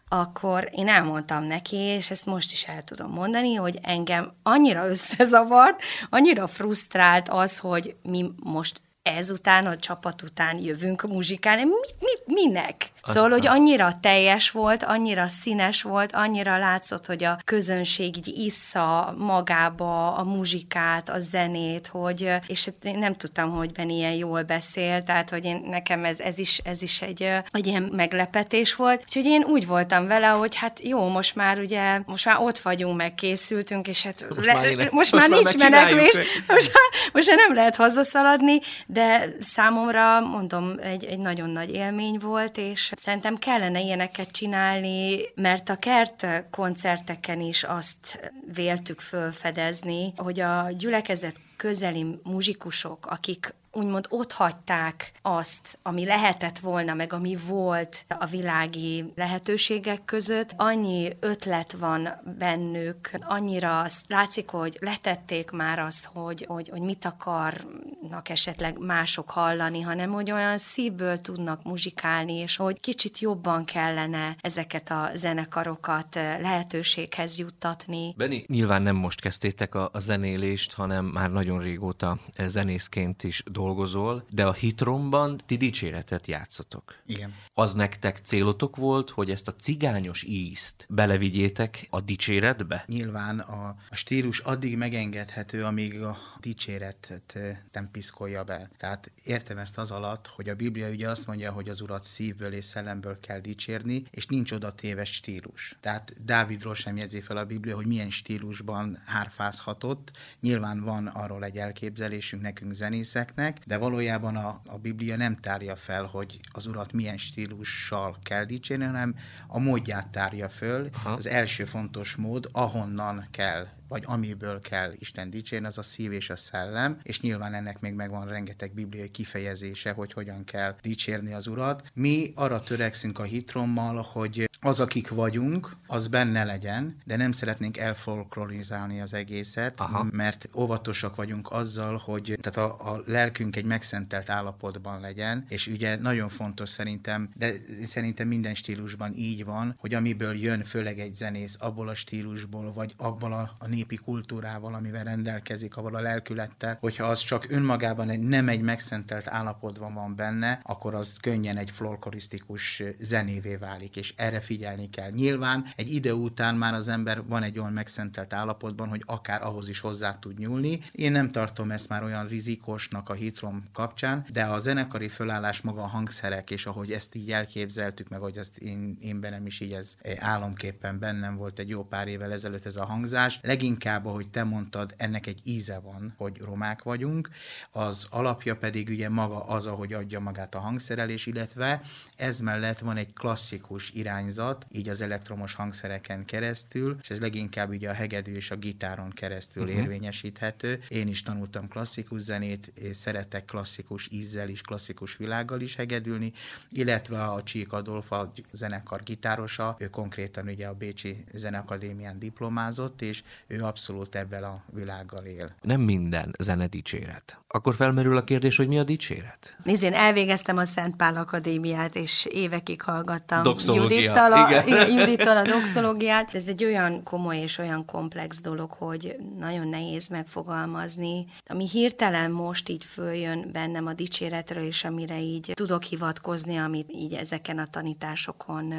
[0.07, 5.81] akkor én elmondtam neki, és ezt most is el tudom mondani, hogy engem annyira összezavart,
[6.09, 11.63] annyira frusztrált az, hogy mi most ezután, a csapat után jövünk muzsikálni.
[11.63, 12.91] Mit, mit, minek?
[13.07, 13.23] Aztán.
[13.23, 19.13] Szóval, hogy annyira teljes volt, annyira színes volt, annyira látszott, hogy a közönség így issza
[19.17, 24.43] magába a muzsikát, a zenét, hogy, és hát én nem tudtam, hogy Ben ilyen jól
[24.43, 29.01] beszél, tehát, hogy én, nekem ez, ez, is, ez is egy, egy ilyen meglepetés volt.
[29.01, 32.97] Úgyhogy én úgy voltam vele, hogy hát jó, most már ugye, most már ott vagyunk,
[32.97, 36.15] meg készültünk, és hát most, le, már, éne, most, most már nincs menekvés,
[36.47, 42.17] most már, most már nem lehet hazaszaladni, de számomra, mondom, egy, egy nagyon nagy élmény
[42.21, 50.39] volt, és Szerintem kellene ilyeneket csinálni, mert a kert koncerteken is azt véltük fölfedezni, hogy
[50.39, 58.05] a gyülekezet közeli muzsikusok, akik úgymond ott hagyták azt, ami lehetett volna, meg ami volt
[58.19, 60.53] a világi lehetőségek között.
[60.57, 68.29] Annyi ötlet van bennük, annyira látszik, hogy letették már azt, hogy, hogy, hogy mit akarnak
[68.29, 74.91] esetleg mások hallani, hanem hogy olyan szívből tudnak muzsikálni, és hogy kicsit jobban kellene ezeket
[74.91, 78.13] a zenekarokat lehetőséghez juttatni.
[78.17, 84.25] Beni, nyilván nem most kezdtétek a, a zenélést, hanem már nagyon régóta zenészként is dolgozol,
[84.29, 86.95] de a Hitromban ti dicséretet játszotok.
[87.05, 87.33] Igen.
[87.53, 92.83] Az nektek célotok volt, hogy ezt a cigányos ízt belevigyétek a dicséretbe?
[92.87, 97.39] Nyilván a, a stílus addig megengedhető, amíg a dicséretet
[97.71, 98.69] nem piszkolja be.
[98.77, 102.53] Tehát értem ezt az alatt, hogy a Biblia ugye azt mondja, hogy az Urat szívből
[102.53, 105.77] és szellemből kell dicsérni, és nincs oda téves stílus.
[105.79, 110.11] Tehát Dávidról sem jegyzi fel a Biblia, hogy milyen stílusban hárfázhatott.
[110.39, 116.03] Nyilván van arról egy elképzelésünk nekünk zenészeknek, de valójában a, a Biblia nem tárja fel,
[116.03, 119.15] hogy az Urat milyen stílussal kell dicsérni, hanem
[119.47, 120.89] a módját tárja föl.
[120.93, 121.13] Aha.
[121.13, 126.29] Az első fontos mód, ahonnan kell vagy amiből kell Isten dicsérni, az a szív és
[126.29, 131.47] a szellem, és nyilván ennek még megvan rengeteg bibliai kifejezése, hogy hogyan kell dicsérni az
[131.47, 131.91] Urat.
[131.93, 137.77] Mi arra törekszünk a hitrommal, hogy az, akik vagyunk, az benne legyen, de nem szeretnénk
[137.77, 140.07] elfolklorizálni az egészet, Aha.
[140.11, 145.95] mert óvatosak vagyunk azzal, hogy tehát a, a lelkünk egy megszentelt állapotban legyen, és ugye
[145.95, 147.51] nagyon fontos szerintem, de
[147.83, 152.93] szerintem minden stílusban így van, hogy amiből jön főleg egy zenész, abból a stílusból, vagy
[152.97, 158.19] abból a, a népi kultúrával, amivel rendelkezik, avval a lelkülettel, hogyha az csak önmagában egy,
[158.19, 164.39] nem egy megszentelt állapotban van benne, akkor az könnyen egy folklorisztikus zenévé válik, és erre
[164.39, 165.11] figyelni kell.
[165.11, 169.69] Nyilván egy idő után már az ember van egy olyan megszentelt állapotban, hogy akár ahhoz
[169.69, 170.79] is hozzá tud nyúlni.
[170.91, 175.81] Én nem tartom ezt már olyan rizikosnak a hitrom kapcsán, de a zenekari fölállás maga
[175.81, 179.71] a hangszerek, és ahogy ezt így elképzeltük, meg hogy ezt én, én bennem is így
[179.71, 184.29] ez álomképpen bennem volt egy jó pár évvel ezelőtt ez a hangzás, legint leginkább, ahogy
[184.29, 187.29] te mondtad, ennek egy íze van, hogy romák vagyunk,
[187.71, 191.81] az alapja pedig ugye maga az, ahogy adja magát a hangszerelés, illetve
[192.15, 197.89] ez mellett van egy klasszikus irányzat, így az elektromos hangszereken keresztül, és ez leginkább ugye
[197.89, 199.77] a hegedű és a gitáron keresztül uh-huh.
[199.77, 200.83] érvényesíthető.
[200.87, 206.31] Én is tanultam klasszikus zenét, és szeretek klasszikus ízzel is, klasszikus világgal is hegedülni,
[206.69, 213.23] illetve a Csík Adolf, a zenekar gitárosa, ő konkrétan ugye a Bécsi Zeneakadémián diplomázott, és
[213.47, 215.51] ő abszolút ebben a világgal él.
[215.61, 217.39] Nem minden zene dicséret.
[217.47, 219.57] Akkor felmerül a kérdés, hogy mi a dicséret?
[219.63, 224.63] Nézd, én elvégeztem a Szent Pál Akadémiát, és évekig hallgattam Judittal a,
[224.97, 226.35] Judittal a doxológiát.
[226.35, 231.25] Ez egy olyan komoly és olyan komplex dolog, hogy nagyon nehéz megfogalmazni.
[231.47, 237.13] Ami hirtelen most így följön bennem a dicséretről, és amire így tudok hivatkozni, amit így
[237.13, 238.73] ezeken a tanításokon,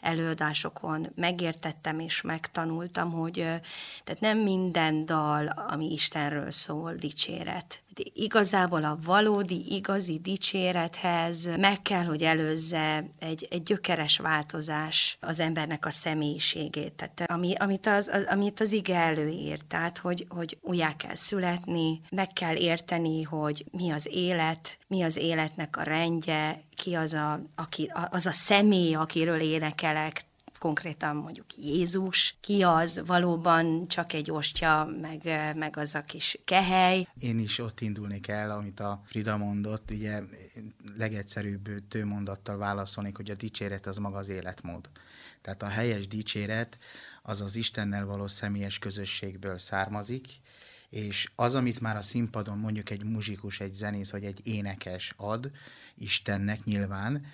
[0.00, 3.46] előadásokon megértettem és megtanultam, hogy
[4.10, 7.82] tehát nem minden dal, ami Istenről szól, dicséret.
[8.12, 15.86] Igazából a valódi, igazi dicsérethez meg kell, hogy előzze egy, egy gyökeres változás az embernek
[15.86, 20.96] a személyiségét, tehát ami, amit, az, az, amit az ige előír, tehát hogy, hogy újjá
[20.96, 26.94] kell születni, meg kell érteni, hogy mi az élet, mi az életnek a rendje, ki
[26.94, 30.24] az a, aki, az a személy, akiről énekelek,
[30.60, 35.22] konkrétan mondjuk Jézus, ki az valóban csak egy ostya, meg,
[35.56, 37.08] meg az a kis kehely.
[37.20, 40.22] Én is ott indulnék el, amit a Frida mondott, ugye
[40.96, 44.90] legegyszerűbb tőmondattal válaszolnék, hogy a dicséret az maga az életmód.
[45.40, 46.78] Tehát a helyes dicséret
[47.22, 50.26] az az Istennel való személyes közösségből származik,
[50.90, 55.50] és az, amit már a színpadon mondjuk egy muzsikus, egy zenész vagy egy énekes ad
[55.94, 57.26] Istennek nyilván,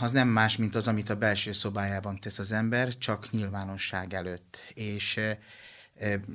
[0.00, 4.58] az nem más, mint az, amit a belső szobájában tesz az ember, csak nyilvánosság előtt.
[4.74, 5.20] És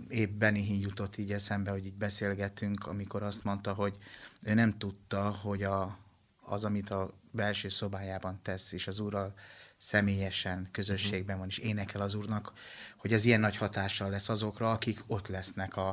[0.10, 3.94] épp Benny jutott így eszembe, hogy így beszélgettünk, amikor azt mondta, hogy
[4.44, 5.98] ő nem tudta, hogy a,
[6.46, 9.34] az, amit a belső szobájában tesz, és az úrral
[9.78, 12.54] személyesen, közösségben van, és énekel az úrnak,
[12.98, 15.88] hogy ez ilyen nagy hatással lesz azokra, akik ott lesznek a,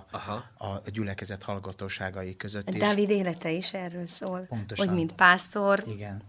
[0.58, 2.70] a gyülekezet hallgatóságai között.
[2.70, 4.40] Dávid élete is erről szól.
[4.40, 4.86] Pontosan.
[4.86, 6.22] Hogy mint pásztor, Igen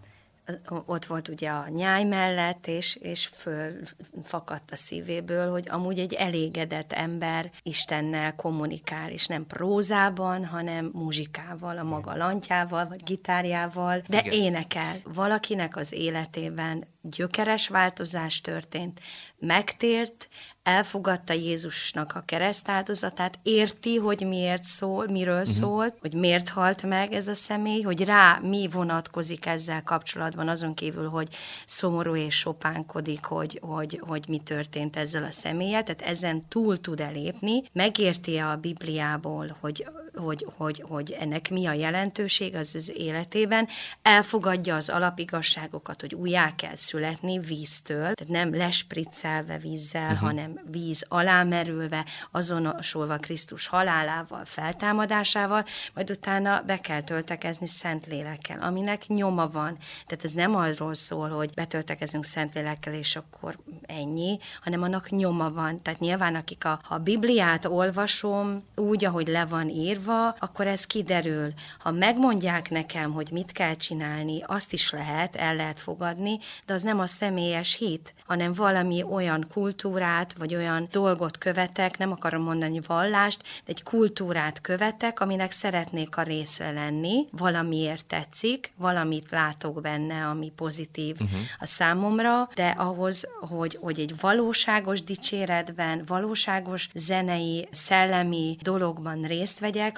[0.86, 6.92] ott volt ugye a nyáj mellett, és, és fölfakadt a szívéből, hogy amúgy egy elégedett
[6.92, 14.32] ember Istennel kommunikál, és nem prózában, hanem muzsikával, a maga lantjával, vagy gitárjával, de Igen.
[14.32, 14.96] énekel.
[15.04, 19.00] Valakinek az életében gyökeres változás történt,
[19.38, 20.28] megtért,
[20.62, 25.52] elfogadta Jézusnak a keresztáldozatát, érti, hogy miért szól, miről uh-huh.
[25.52, 30.74] szólt, hogy miért halt meg ez a személy, hogy rá mi vonatkozik ezzel kapcsolatban, azon
[30.74, 31.28] kívül, hogy
[31.66, 37.00] szomorú és sopánkodik, hogy, hogy, hogy mi történt ezzel a személlyel, tehát ezen túl tud
[37.00, 43.68] elépni, megérti a Bibliából, hogy hogy, hogy, hogy ennek mi a jelentőség az az életében,
[44.02, 50.18] elfogadja az alapigasságokat, hogy újjá kell születni víztől, tehát nem lespriccelve vízzel, uh-huh.
[50.18, 59.06] hanem víz alámerülve, azonosulva Krisztus halálával, feltámadásával, majd utána be kell töltekezni szent lélekkel, aminek
[59.06, 59.76] nyoma van.
[60.06, 65.50] Tehát ez nem arról szól, hogy betöltekezünk szent lélekkel, és akkor ennyi, hanem annak nyoma
[65.50, 65.82] van.
[65.82, 70.66] Tehát nyilván, akik a, ha a Bibliát olvasom úgy, ahogy le van írva, írva, akkor
[70.66, 71.52] ez kiderül.
[71.78, 76.82] Ha megmondják nekem, hogy mit kell csinálni, azt is lehet, el lehet fogadni, de az
[76.82, 82.80] nem a személyes hit, hanem valami olyan kultúrát, vagy olyan dolgot követek, nem akarom mondani
[82.86, 90.26] vallást, de egy kultúrát követek, aminek szeretnék a része lenni, valamiért tetszik, valamit látok benne,
[90.26, 91.38] ami pozitív uh-huh.
[91.58, 99.89] a számomra, de ahhoz, hogy, hogy egy valóságos dicséretben, valóságos zenei, szellemi dologban részt vegyek,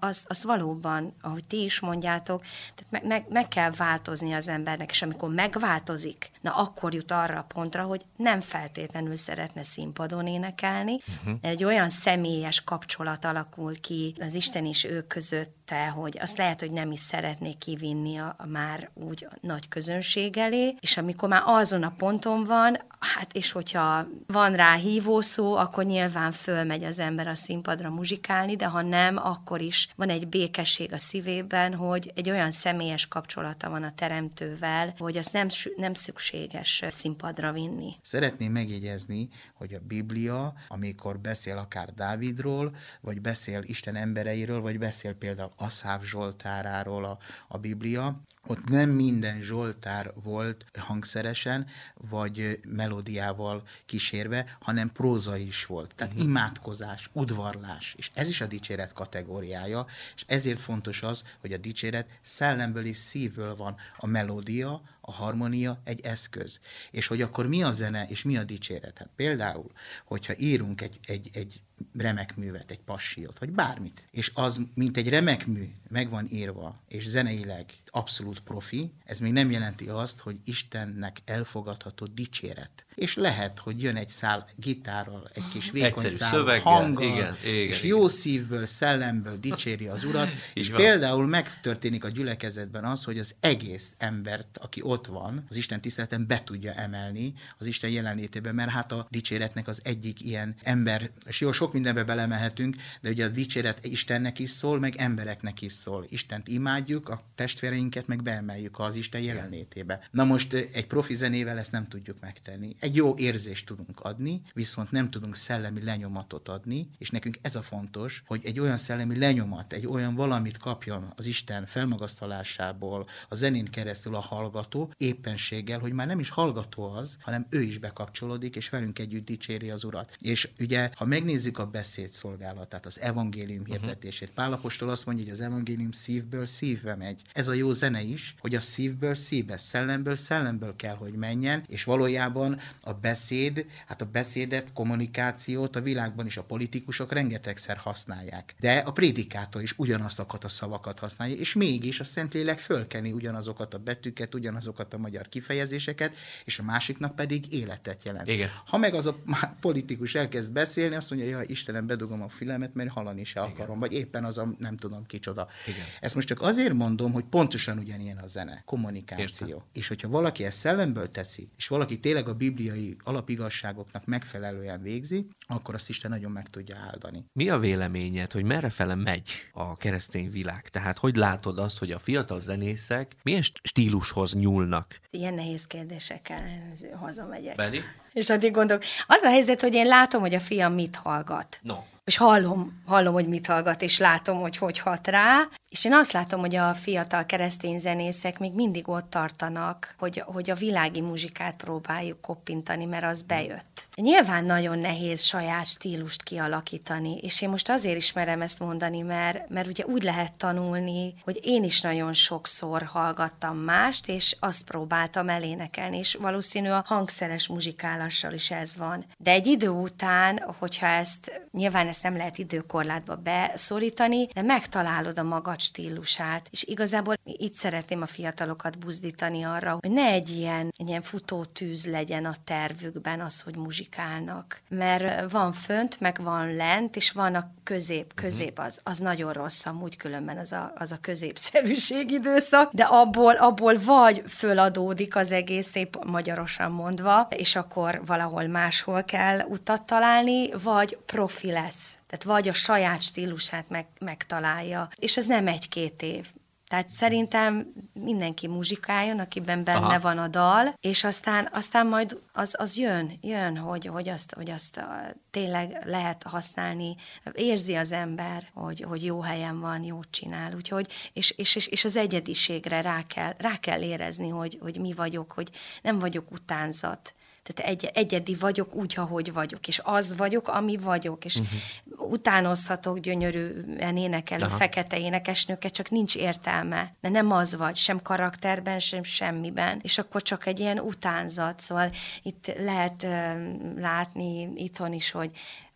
[0.00, 2.42] az, az valóban, ahogy ti is mondjátok,
[2.74, 7.38] tehát meg, meg, meg kell változni az embernek, és amikor megváltozik, na akkor jut arra
[7.38, 11.38] a pontra, hogy nem feltétlenül szeretne színpadon énekelni, uh-huh.
[11.40, 16.60] egy olyan személyes kapcsolat alakul ki az Isten és ő között, te, hogy azt lehet,
[16.60, 21.42] hogy nem is szeretnék kivinni a, a már úgy nagy közönség elé, és amikor már
[21.44, 27.26] azon a ponton van, hát és hogyha van rá hívó akkor nyilván fölmegy az ember
[27.26, 32.30] a színpadra muzsikálni, de ha nem, akkor is van egy békesség a szívében, hogy egy
[32.30, 37.92] olyan személyes kapcsolata van a teremtővel, hogy azt nem, nem szükséges színpadra vinni.
[38.02, 45.14] Szeretném megjegyezni, hogy a Biblia, amikor beszél akár Dávidról, vagy beszél Isten embereiről, vagy beszél
[45.14, 54.56] például Aszáv Zsoltáráról a, a Biblia, ott nem minden Zsoltár volt hangszeresen, vagy melódiával kísérve,
[54.60, 55.94] hanem próza is volt.
[55.94, 56.28] Tehát uh-huh.
[56.28, 62.18] imádkozás, udvarlás, és ez is a dicséret kategóriája, és ezért fontos az, hogy a dicséret
[62.22, 63.76] szellemből és szívből van.
[63.96, 66.60] A melódia, a harmonia egy eszköz.
[66.90, 68.98] És hogy akkor mi a zene, és mi a dicséret?
[68.98, 69.70] Hát például,
[70.04, 71.62] hogyha írunk egy, egy, egy
[71.98, 76.82] remek művet, egy passiót, vagy bármit, és az, mint egy remek mű, meg van írva,
[76.88, 82.84] és zeneileg abszolút profi, ez még nem jelenti azt, hogy Istennek elfogadható dicséret.
[82.94, 87.68] És lehet, hogy jön egy szál gitárral, egy kis vékony szál szöveggel, hanggal, igen, igen,
[87.68, 87.96] és igen.
[87.96, 90.80] jó szívből, szellemből dicséri az Urat, és van.
[90.80, 96.26] például megtörténik a gyülekezetben az, hogy az egész embert, aki ott van, az Isten tiszteleten
[96.26, 101.40] be tudja emelni az Isten jelenlétében, mert hát a dicséretnek az egyik ilyen ember, és
[101.40, 106.06] jó, sok mindenbe belemehetünk, de ugye a dicséret Istennek is szól, meg embereknek is szól.
[106.08, 110.08] Istent imádjuk, a testvéreinket meg beemeljük az Isten jelenlétébe.
[110.10, 112.76] Na most egy profi zenével ezt nem tudjuk megtenni.
[112.80, 117.62] Egy jó érzést tudunk adni, viszont nem tudunk szellemi lenyomatot adni, és nekünk ez a
[117.62, 123.66] fontos, hogy egy olyan szellemi lenyomat, egy olyan valamit kapjon az Isten felmagasztalásából, a zenén
[123.70, 128.68] keresztül a hallgató, éppenséggel, hogy már nem is hallgató az, hanem ő is bekapcsolódik, és
[128.68, 130.16] velünk együtt dicséri az Urat.
[130.20, 133.76] És ugye, ha megnézzük a beszéd szolgálatát, az evangélium uh-huh.
[133.76, 137.22] hirdetését, Pálapostól azt mondja, hogy az evangélium szívből szívbe megy.
[137.32, 141.84] Ez a jó zene is, hogy a szívből szívbe, szellemből szellemből kell, hogy menjen, és
[141.84, 148.54] valójában a beszéd, hát a beszédet, kommunikációt a világban is a politikusok rengetegszer használják.
[148.60, 153.78] De a prédikátor is ugyanazt a szavakat használja, és mégis a Szentlélek fölkeni ugyanazokat a
[153.78, 158.28] betűket, ugyanazokat a magyar kifejezéseket, és a másiknak pedig életet jelent.
[158.28, 158.48] Igen.
[158.66, 159.22] Ha meg az a
[159.60, 163.78] politikus elkezd beszélni, azt mondja, hogy Istenem, bedugom a filmet, mert hallani se akarom, Igen.
[163.78, 165.48] vagy éppen az a nem tudom kicsoda.
[165.66, 165.84] Igen.
[166.00, 169.46] Ezt most csak azért mondom, hogy pontosan ugyanilyen a zene, kommunikáció.
[169.46, 169.66] Értem.
[169.72, 175.74] És hogyha valaki ezt szellemből teszi, és valaki tényleg a bibliai alapigasságoknak megfelelően végzi, akkor
[175.74, 177.24] azt Isten nagyon meg tudja áldani.
[177.32, 180.68] Mi a véleményed, hogy merre fele megy a keresztény világ?
[180.68, 185.00] Tehát hogy látod azt, hogy a fiatal zenészek milyen stílushoz nyúlnak?
[185.10, 187.56] Ilyen nehéz kérdésekkel hazamegyek.
[187.56, 187.80] Beli?
[188.14, 188.82] És addig gondolok.
[189.06, 191.60] Az a helyzet, hogy én látom, hogy a fiam mit hallgat.
[191.62, 195.92] No és hallom, hallom, hogy mit hallgat, és látom, hogy hogy hat rá, és én
[195.92, 201.00] azt látom, hogy a fiatal keresztény zenészek még mindig ott tartanak, hogy, hogy a világi
[201.00, 203.86] muzsikát próbáljuk koppintani, mert az bejött.
[203.94, 209.66] Nyilván nagyon nehéz saját stílust kialakítani, és én most azért ismerem ezt mondani, mert, mert
[209.66, 215.98] ugye úgy lehet tanulni, hogy én is nagyon sokszor hallgattam mást, és azt próbáltam elénekelni,
[215.98, 219.04] és valószínű a hangszeres muzsikálással is ez van.
[219.18, 225.22] De egy idő után, hogyha ezt nyilván ezt nem lehet időkorlátba beszorítani, de megtalálod a
[225.22, 226.48] magad stílusát.
[226.50, 231.86] És igazából itt szeretném a fiatalokat buzdítani arra, hogy ne egy ilyen, egy ilyen futótűz
[231.86, 234.60] legyen a tervükben az, hogy muzsikálnak.
[234.68, 238.12] Mert van fönt, meg van lent, és van a közép.
[238.14, 238.24] Mhm.
[238.24, 243.34] Közép az, az nagyon rossz, amúgy különben az a, az a középszerűség időszak, de abból,
[243.34, 250.50] abból vagy föladódik az egész, szép magyarosan mondva, és akkor valahol máshol kell utat találni,
[250.62, 251.98] vagy profi lesz lesz.
[252.06, 254.88] Tehát vagy a saját stílusát meg, megtalálja.
[254.96, 256.26] És ez nem egy-két év.
[256.68, 259.98] Tehát szerintem mindenki muzsikáljon, akiben benne Aha.
[259.98, 264.50] van a dal, és aztán, aztán majd az, az jön, jön, hogy, hogy azt, hogy
[264.50, 264.84] azt
[265.30, 266.96] tényleg lehet használni,
[267.34, 271.84] érzi az ember, hogy, hogy jó helyen van, jót csinál, úgyhogy, és, és, és, és
[271.84, 275.50] az egyediségre rá kell, rá kell érezni, hogy, hogy mi vagyok, hogy
[275.82, 277.14] nem vagyok utánzat,
[277.44, 282.10] tehát egy, egyedi vagyok úgy, ahogy vagyok, és az vagyok, ami vagyok, és uh-huh.
[282.10, 284.56] utánozhatok gyönyörűen énekelő Aha.
[284.56, 290.22] fekete énekesnőket, csak nincs értelme, mert nem az vagy, sem karakterben, sem semmiben, és akkor
[290.22, 291.90] csak egy ilyen utánzat, szóval
[292.22, 295.30] itt lehet uh, látni itthon is, hogy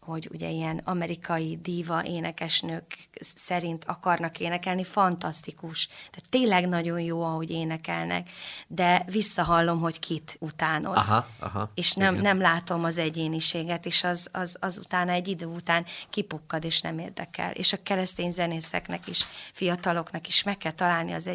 [0.08, 5.86] hogy ugye ilyen amerikai díva énekesnők szerint akarnak énekelni, fantasztikus.
[5.86, 8.30] Tehát tényleg nagyon jó, ahogy énekelnek,
[8.66, 11.10] de visszahallom, hogy kit utánoz.
[11.10, 15.46] Aha, aha, és nem, nem látom az egyéniséget, és az, az, az utána egy idő
[15.46, 17.52] után kipukkad, és nem érdekel.
[17.52, 21.30] És a keresztény zenészeknek is, fiataloknak is meg kell találni az,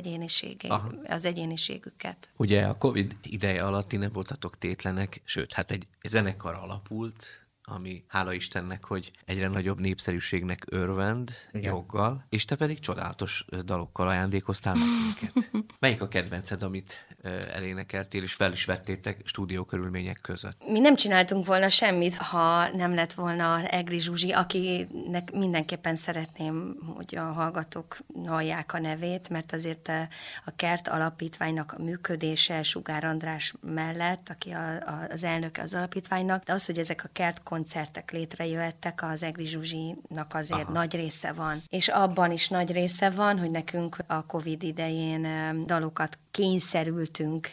[1.07, 2.29] az egyéniségüket.
[2.37, 8.03] Ugye a Covid ideje alatt ti nem voltatok tétlenek, sőt, hát egy zenekar alapult, ami
[8.07, 11.73] hála Istennek, hogy egyre nagyobb népszerűségnek örvend Igen.
[11.73, 15.51] joggal, és te pedig csodálatos dalokkal ajándékoztál meg minket.
[15.79, 17.07] Melyik a kedvenced, amit
[17.53, 20.63] elénekeltél, és fel is vettétek stúdió körülmények között?
[20.67, 27.15] Mi nem csináltunk volna semmit, ha nem lett volna Egri Zsuzsi, akinek mindenképpen szeretném, hogy
[27.15, 29.91] a hallgatók hallják a nevét, mert azért
[30.45, 36.43] a Kert Alapítványnak a működése Sugár András mellett, aki a, a, az elnöke az alapítványnak,
[36.43, 40.71] de az, hogy ezek a Kert koncertek létrejöhettek, az Egri Zsuzsinak azért Aha.
[40.71, 41.63] nagy része van.
[41.69, 45.27] És abban is nagy része van, hogy nekünk a Covid idején
[45.65, 47.51] dalokat kényszerültünk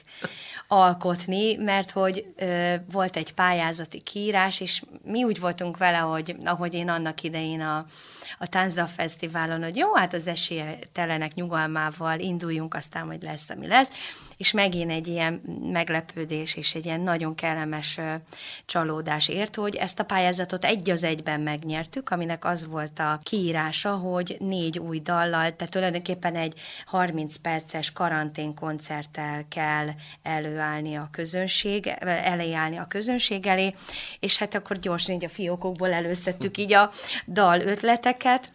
[0.69, 6.75] alkotni, mert hogy ö, volt egy pályázati kiírás, és mi úgy voltunk vele, hogy ahogy
[6.75, 7.87] én annak idején a,
[8.39, 13.93] a Tánza Fesztiválon, hogy jó, hát az esélytelenek nyugalmával induljunk, aztán hogy lesz, ami lesz,
[14.37, 15.33] és megint egy ilyen
[15.73, 18.01] meglepődés és egy ilyen nagyon kellemes
[18.67, 23.91] csalódás ért, hogy ezt a pályázatot egy az egyben megnyertük, aminek az volt a kiírása,
[23.91, 26.55] hogy négy új dallal, tehát tulajdonképpen egy
[26.87, 29.89] 30 perces karantén koncerttel kell
[30.23, 33.75] előállni a közönség, elejálni a közönség elé,
[34.21, 36.91] és hát akkor gyorsan így a fiókokból előszedtük így a
[37.27, 37.59] dal
[38.21, 38.53] ötleteket,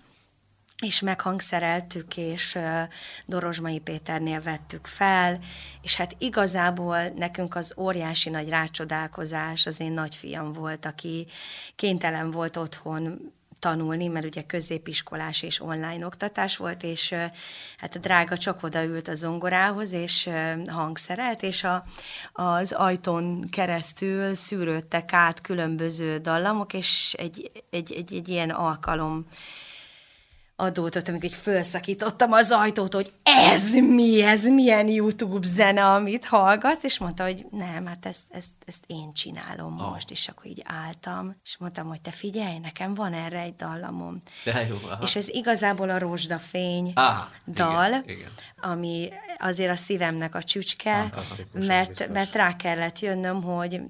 [0.81, 2.57] és meghangszereltük, és
[3.25, 5.39] Dorozsmai Péternél vettük fel,
[5.81, 11.27] és hát igazából nekünk az óriási nagy rácsodálkozás az én nagyfiam volt, aki
[11.75, 13.33] kénytelen volt otthon
[13.65, 17.13] tanulni, mert ugye középiskolás és online oktatás volt, és
[17.77, 20.29] hát a drága csak odaült a zongorához, és
[20.67, 21.83] hangszerelt, és a,
[22.33, 29.25] az ajtón keresztül szűrődtek át különböző dallamok, és egy, egy, egy, egy ilyen alkalom
[30.55, 36.83] adódott, amikor így felszakítottam az ajtót, hogy ez mi, ez milyen YouTube zene, amit hallgatsz,
[36.83, 39.91] és mondta, hogy nem, hát ezt, ezt, ezt én csinálom oh.
[39.91, 44.21] most, és akkor így álltam, és mondtam, hogy te figyelj, nekem van erre egy dallamom.
[44.43, 48.29] De jó, És ez igazából a Rózsdafény ah, dal, igen, igen.
[48.61, 51.09] ami azért a szívemnek a csücske,
[51.53, 53.81] mert, mert rá kellett jönnöm, hogy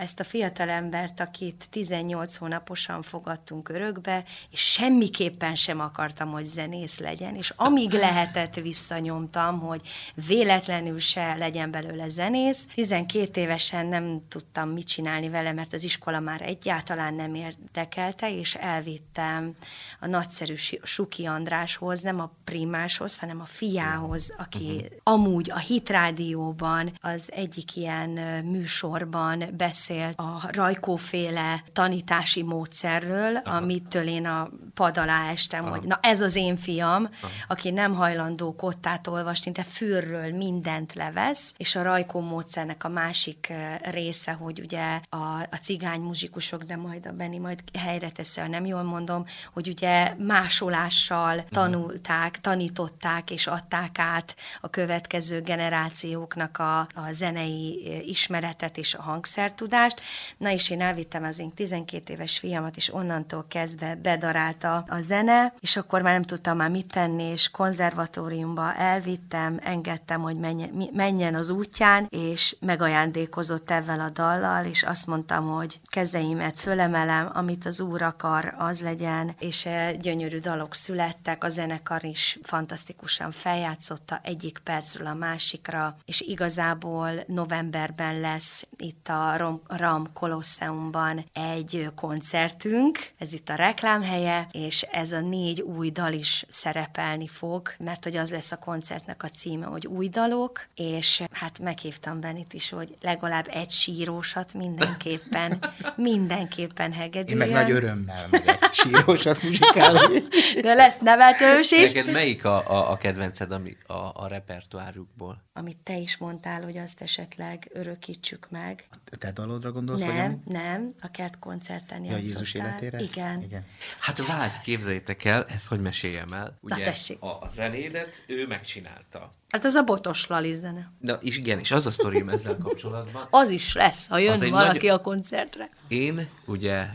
[0.00, 7.36] ezt a fiatalembert, akit 18 hónaposan fogadtunk örökbe, és semmiképpen sem akartam, hogy zenész legyen,
[7.36, 9.80] és amíg lehetett visszanyomtam, hogy
[10.26, 12.66] véletlenül se legyen belőle zenész.
[12.74, 18.54] 12 évesen nem tudtam mit csinálni vele, mert az iskola már egyáltalán nem érdekelte, és
[18.54, 19.54] elvittem
[20.00, 25.88] a nagyszerű Suki Andráshoz, nem a primáshoz, hanem a fiához, aki uh-huh amúgy a Hit
[25.88, 28.10] Rádióban az egyik ilyen
[28.44, 33.56] műsorban beszélt a rajkóféle tanítási módszerről, Aha.
[33.56, 35.70] amitől én a pad alá estem, Aha.
[35.70, 37.32] hogy na ez az én fiam, Aha.
[37.48, 43.52] aki nem hajlandó kottát olvasni, de fürről mindent levesz, és a rajkó módszernek a másik
[43.90, 45.16] része, hogy ugye a,
[45.50, 49.68] a cigány muzsikusok, de majd a Benni majd helyre teszi, ha nem jól mondom, hogy
[49.68, 51.46] ugye másolással mhm.
[51.50, 60.00] tanulták, tanították és adták át a következő generációknak a, a zenei ismeretet és a hangszertudást.
[60.36, 65.54] Na és én elvittem az én 12 éves fiamat, és onnantól kezdve bedarálta a zene,
[65.60, 71.34] és akkor már nem tudtam már mit tenni, és konzervatóriumba elvittem, engedtem, hogy menjen, menjen
[71.34, 77.80] az útján, és megajándékozott ezzel a dallal, és azt mondtam, hogy kezeimet fölemelem, amit az
[77.80, 79.68] úr akar, az legyen, és
[80.00, 88.20] gyönyörű dalok születtek, a zenekar is fantasztikusan feljátszotta egyik percről a másikra, és igazából novemberben
[88.20, 95.20] lesz itt a Ram, Ram Kolosseumban egy koncertünk, ez itt a reklámhelye, és ez a
[95.20, 99.86] négy új dal is szerepelni fog, mert hogy az lesz a koncertnek a címe, hogy
[99.86, 105.58] új dalok, és hát meghívtam Benit is, hogy legalább egy sírósat mindenképpen,
[105.96, 107.48] mindenképpen hegedüljön.
[107.48, 110.22] Én meg nagy örömmel megyek sírósat muzsikálni.
[110.62, 111.92] De lesz nevetős is.
[111.92, 114.28] Neked melyik a, a, a kedvenced ami, a, a
[114.60, 115.42] repertoárjukból?
[115.52, 118.84] Amit te is mondtál, hogy azt esetleg örökítsük meg.
[119.10, 120.00] A te dalodra gondolsz?
[120.00, 123.00] Nem, vagy nem, a kert koncerten ja, Jézus életére?
[123.00, 123.42] Igen.
[123.42, 123.64] Igen.
[123.98, 126.58] Hát várj, képzeljétek el, ezt hogy meséljem el.
[126.60, 127.22] Ugye Na tessék.
[127.22, 129.32] A, a zenédet ő megcsinálta.
[129.48, 130.92] Hát az a botos Lali zene.
[130.98, 133.26] Na, és igen, és az a sztorim ezzel kapcsolatban.
[133.30, 134.96] az is lesz, ha jön valaki nagy...
[134.96, 135.70] a koncertre.
[135.88, 136.86] Én ugye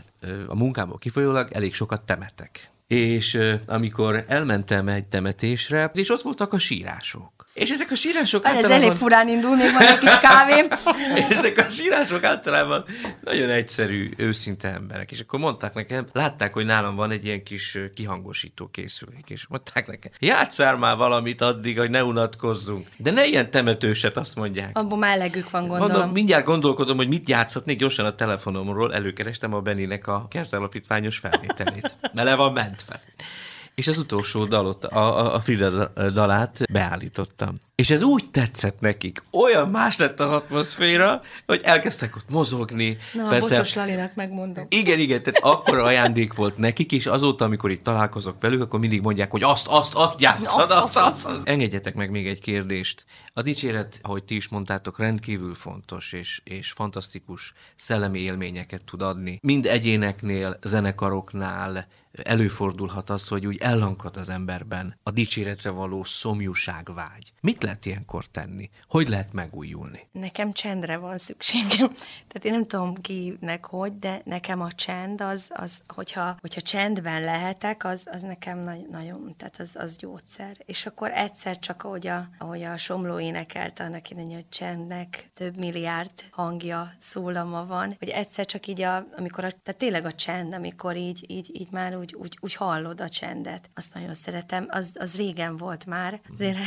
[0.46, 2.70] a munkámból kifolyólag elég sokat temetek.
[2.86, 7.35] És amikor elmentem egy temetésre, és ott voltak a sírások.
[7.56, 8.78] És ezek a sírások hát általában...
[8.78, 10.66] Ez elég furán indul, még van egy kis kávém.
[11.38, 12.84] ezek a sírások általában
[13.20, 15.10] nagyon egyszerű, őszinte emberek.
[15.10, 19.86] És akkor mondták nekem, látták, hogy nálam van egy ilyen kis kihangosító készülék, és mondták
[19.86, 22.86] nekem, játszál már valamit addig, hogy ne unatkozzunk.
[22.96, 24.78] De ne ilyen temetőset, azt mondják.
[24.78, 25.92] Abban már elegük van, gondolom.
[25.92, 31.94] Mondom, mindjárt gondolkodom, hogy mit játszhatnék, gyorsan a telefonomról előkerestem a Beninek a kertalapítványos felvételét.
[32.00, 33.00] Mert le van mentve.
[33.76, 37.60] És az utolsó dalot, a, a, Frida dalát beállítottam.
[37.76, 42.96] És ez úgy tetszett nekik, olyan más lett az atmoszféra, hogy elkezdtek ott mozogni.
[43.12, 44.66] Na, Persze, Botos Lalinak megmondom.
[44.68, 49.00] Igen, igen, tehát akkor ajándék volt nekik, és azóta, amikor itt találkozok velük, akkor mindig
[49.00, 51.40] mondják, hogy azt, azt, azt játszad, azt, azt, azt, azt.
[51.44, 53.04] Engedjetek meg még egy kérdést.
[53.32, 59.38] A dicséret, ahogy ti is mondtátok, rendkívül fontos és, és fantasztikus szellemi élményeket tud adni.
[59.42, 61.86] Mind egyéneknél, zenekaroknál,
[62.22, 67.32] előfordulhat az, hogy úgy ellankad az emberben a dicséretre való szomjúság vágy.
[67.40, 68.70] Mit lehet ilyenkor tenni?
[68.88, 70.08] Hogy lehet megújulni?
[70.12, 71.88] Nekem csendre van szükségem.
[72.28, 77.22] Tehát én nem tudom kinek hogy, de nekem a csend az, az hogyha, hogyha csendben
[77.22, 80.56] lehetek, az, az nekem nagy, nagyon, tehát az, az gyógyszer.
[80.64, 85.56] És akkor egyszer csak, ahogy a, ahogy a Somló énekelte annak idején, hogy csendnek több
[85.56, 90.52] milliárd hangja, szólama van, hogy egyszer csak így, a, amikor a, tehát tényleg a csend,
[90.52, 93.70] amikor így, így, így már úgy, úgy, úgy hallod a csendet.
[93.74, 94.66] Azt nagyon szeretem.
[94.70, 96.20] Az, az régen volt már.
[96.34, 96.58] Azért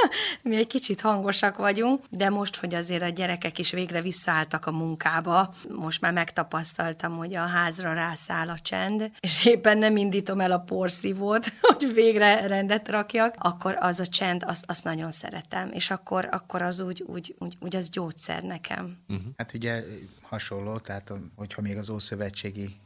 [0.42, 4.72] mi egy kicsit hangosak vagyunk, de most, hogy azért a gyerekek is végre visszaálltak a
[4.72, 10.52] munkába, most már megtapasztaltam, hogy a házra rászáll a csend, és éppen nem indítom el
[10.52, 15.90] a porszívót, hogy végre rendet rakjak, akkor az a csend, azt, azt nagyon szeretem, és
[15.90, 18.96] akkor, akkor az úgy, úgy, úgy, úgy az gyógyszer nekem.
[19.08, 19.26] Uh-huh.
[19.36, 19.82] Hát ugye
[20.22, 22.80] hasonló, tehát hogyha még az Ószövetségi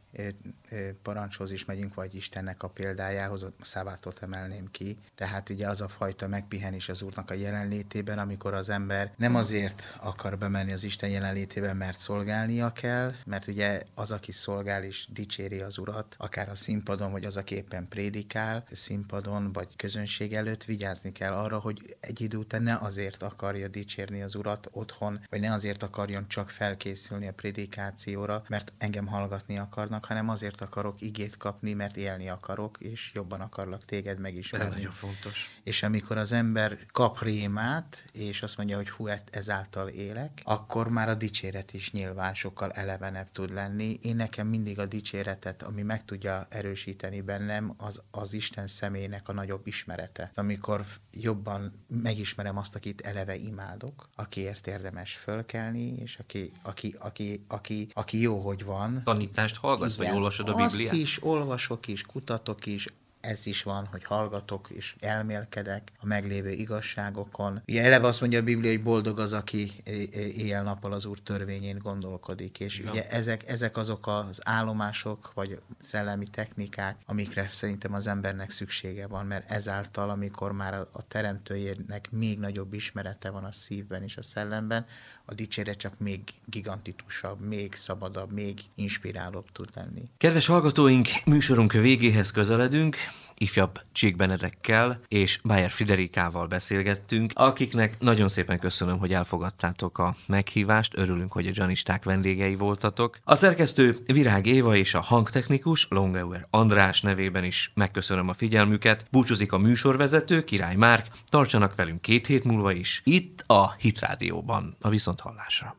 [1.03, 4.97] parancshoz is megyünk, vagy Istennek a példájához, a szabátot emelném ki.
[5.15, 9.97] Tehát ugye az a fajta megpihenés az Úrnak a jelenlétében, amikor az ember nem azért
[10.01, 15.61] akar bemenni az Isten jelenlétében, mert szolgálnia kell, mert ugye az, aki szolgál és dicséri
[15.61, 21.13] az Urat, akár a színpadon, vagy az, aki éppen prédikál, színpadon, vagy közönség előtt vigyázni
[21.13, 25.53] kell arra, hogy egy idő után ne azért akarja dicsérni az Urat otthon, vagy ne
[25.53, 31.37] azért akarjon csak felkészülni a prédikációra, mert engem hallgatni akarnak, vannak, hanem azért akarok igét
[31.37, 34.67] kapni, mert élni akarok, és jobban akarlak téged megismerni.
[34.67, 35.59] Ez nagyon fontos.
[35.63, 41.09] És amikor az ember kap rémát, és azt mondja, hogy hú, ezáltal élek, akkor már
[41.09, 43.99] a dicséret is nyilván sokkal elevenebb tud lenni.
[44.03, 49.33] Én nekem mindig a dicséretet, ami meg tudja erősíteni bennem, az, az Isten személynek a
[49.33, 50.31] nagyobb ismerete.
[50.35, 57.89] Amikor jobban megismerem azt, akit eleve imádok, akiért érdemes fölkelni, és aki, aki, aki, aki,
[57.93, 59.03] aki jó, hogy van.
[59.05, 60.93] Tanítást hallgat olvassz, vagy olvasod a Bibliát?
[60.93, 62.87] Azt is olvasok is, kutatok is,
[63.21, 67.63] ez is van, hogy hallgatok és elmélkedek a meglévő igazságokon.
[67.69, 69.73] Ugye eleve azt mondja a Biblia, hogy boldog az, aki
[70.13, 72.91] éjjel-nappal az Úr törvényén gondolkodik, és ja.
[72.91, 79.27] ugye ezek, ezek azok az állomások, vagy szellemi technikák, amikre szerintem az embernek szüksége van,
[79.27, 84.23] mert ezáltal, amikor már a, a teremtőjének még nagyobb ismerete van a szívben és a
[84.23, 84.87] szellemben,
[85.31, 90.03] a dicséret csak még gigantikusabb, még szabadabb, még inspirálóbb tud lenni.
[90.19, 92.97] Kedves hallgatóink, műsorunk végéhez közeledünk
[93.41, 100.99] ifjabb Csík Benedekkel és Bayer Friderikával beszélgettünk, akiknek nagyon szépen köszönöm, hogy elfogadtátok a meghívást,
[100.99, 103.19] örülünk, hogy a Janisták vendégei voltatok.
[103.25, 109.05] A szerkesztő Virág Éva és a hangtechnikus Longauer András nevében is megköszönöm a figyelmüket.
[109.11, 114.89] Búcsúzik a műsorvezető Király Márk, tartsanak velünk két hét múlva is, itt a Hitrádióban, a
[114.89, 115.77] Viszonthallásra.